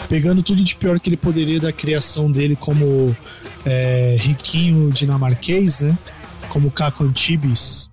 [0.08, 3.14] pegando tudo de pior que ele poderia da criação dele como
[3.64, 5.96] é, riquinho dinamarquês, né?
[6.48, 7.90] Como Caco Antibes,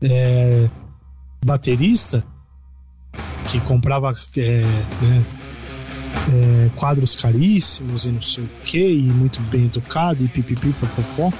[0.00, 0.68] é,
[1.44, 2.24] baterista,
[3.48, 4.62] que comprava é,
[5.02, 5.26] né,
[6.32, 11.32] é, quadros caríssimos e não sei o que, e muito bem educado, e pipipi, popopó.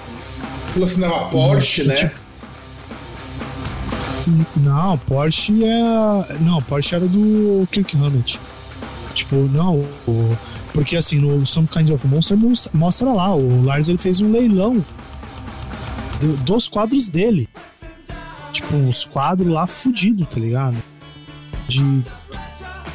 [0.79, 2.12] Ele assinava Porsche, Tipo, né?
[4.57, 6.39] Não, Porsche é.
[6.41, 8.39] Não, Porsche era do Kirk Hammett.
[9.14, 10.37] Tipo, não, o-
[10.72, 14.31] porque assim, no Some Kind of Monster mos- mostra lá, o Lars ele fez um
[14.31, 14.85] leilão
[16.20, 17.49] do- dos quadros dele.
[18.53, 20.76] Tipo, uns quadros lá fudido, tá ligado?
[21.66, 21.83] De,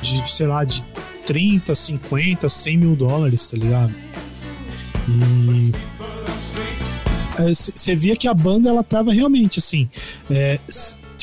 [0.02, 0.84] de, sei lá, de
[1.26, 3.94] 30, 50, 100 mil dólares, tá ligado?
[5.08, 5.74] E
[7.38, 9.90] você via que a banda ela tava realmente assim.
[10.30, 10.60] é,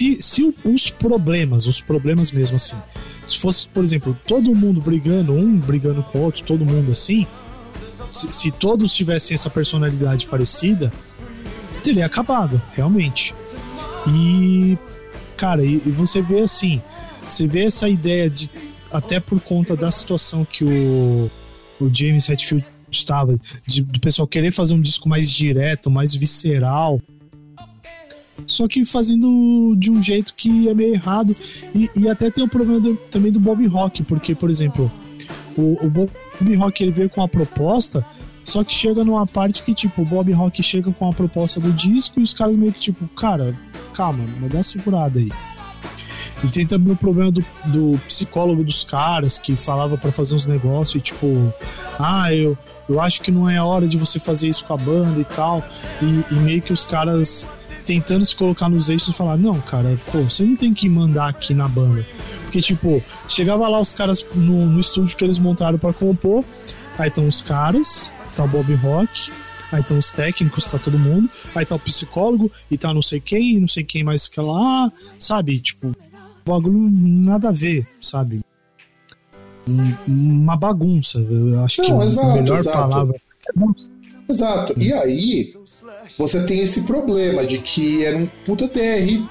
[0.01, 2.77] se, se os problemas, os problemas mesmo assim,
[3.27, 7.27] se fosse, por exemplo, todo mundo brigando, um brigando com o outro, todo mundo assim,
[8.11, 10.91] se, se todos tivessem essa personalidade parecida,
[11.83, 13.35] teria acabado, realmente.
[14.09, 14.79] E,
[15.37, 16.81] cara, e, e você vê assim,
[17.29, 18.51] você vê essa ideia de,
[18.91, 21.31] até por conta da situação que o,
[21.79, 27.01] o James Hetfield estava, de, do pessoal querer fazer um disco mais direto, mais visceral.
[28.47, 31.35] Só que fazendo de um jeito que é meio errado.
[31.75, 34.91] E, e até tem o problema do- também do Bob Rock, porque, por exemplo,
[35.57, 36.11] o, o Bob
[36.57, 38.05] Rock ele veio com a proposta,
[38.43, 41.71] só que chega numa parte que, tipo, o Bob Rock chega com a proposta do
[41.73, 43.55] disco e os caras meio que, tipo, cara,
[43.95, 45.31] calma, mas dá uma segurada aí.
[46.43, 50.47] E tem também o problema do, do psicólogo dos caras que falava pra fazer uns
[50.47, 51.53] negócios e, tipo,
[51.99, 52.57] ah, eu,
[52.89, 55.63] eu acho que não é hora de você fazer isso com a banda e tal.
[56.01, 57.49] E, e meio que os caras
[57.87, 61.29] tentando se colocar nos eixos e falar: não, cara, pô, você não tem que mandar
[61.29, 62.07] aqui na banda.
[62.45, 66.45] Porque, tipo, chegava lá os caras no, no estúdio que eles montaram pra compor,
[66.99, 69.33] aí estão os caras, tá o Bob Rock.
[69.73, 71.31] Aí estão os técnicos, tá todo mundo.
[71.55, 74.91] Aí tá o psicólogo e tá não sei quem, não sei quem mais que lá,
[75.17, 75.61] sabe?
[75.61, 75.95] Tipo,
[76.51, 78.41] bagulho nada a ver, sabe?
[79.69, 79.95] Um-
[80.43, 81.19] Uma bagunça.
[81.19, 82.79] Eu acho que Não, a exato, melhor exato.
[82.79, 83.21] palavra.
[83.57, 83.75] Não,
[84.29, 84.75] Exato.
[84.79, 85.53] E aí,
[86.17, 89.27] você tem esse problema de que era um puta DR.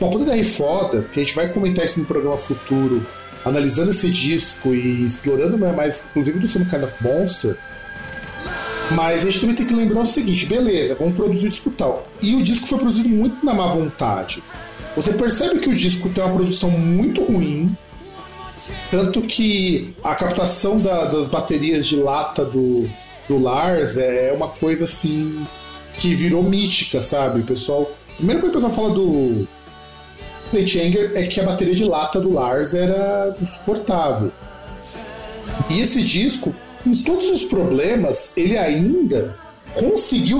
[0.00, 3.06] Uma puta DR foda, que a gente vai comentar isso no programa futuro,
[3.44, 7.56] analisando esse disco e explorando mais, inclusive do filme Kind of Monster.
[8.90, 12.06] Mas a gente também tem que lembrar o seguinte: beleza, vamos produzir o disco tal.
[12.20, 14.42] E o disco foi produzido muito na má vontade.
[14.96, 17.76] Você percebe que o disco tem uma produção muito ruim,
[18.90, 22.88] tanto que a captação da- das baterias de lata do,
[23.28, 25.44] do Lars é uma coisa assim
[25.98, 27.40] que virou mítica, sabe?
[27.40, 27.90] O pessoal.
[28.12, 29.48] A primeira coisa que o pessoal fala do.
[30.50, 34.30] Plate Anger é que a bateria de lata do Lars era insuportável.
[35.68, 39.36] E esse disco, com todos os problemas, ele ainda
[39.74, 40.32] conseguiu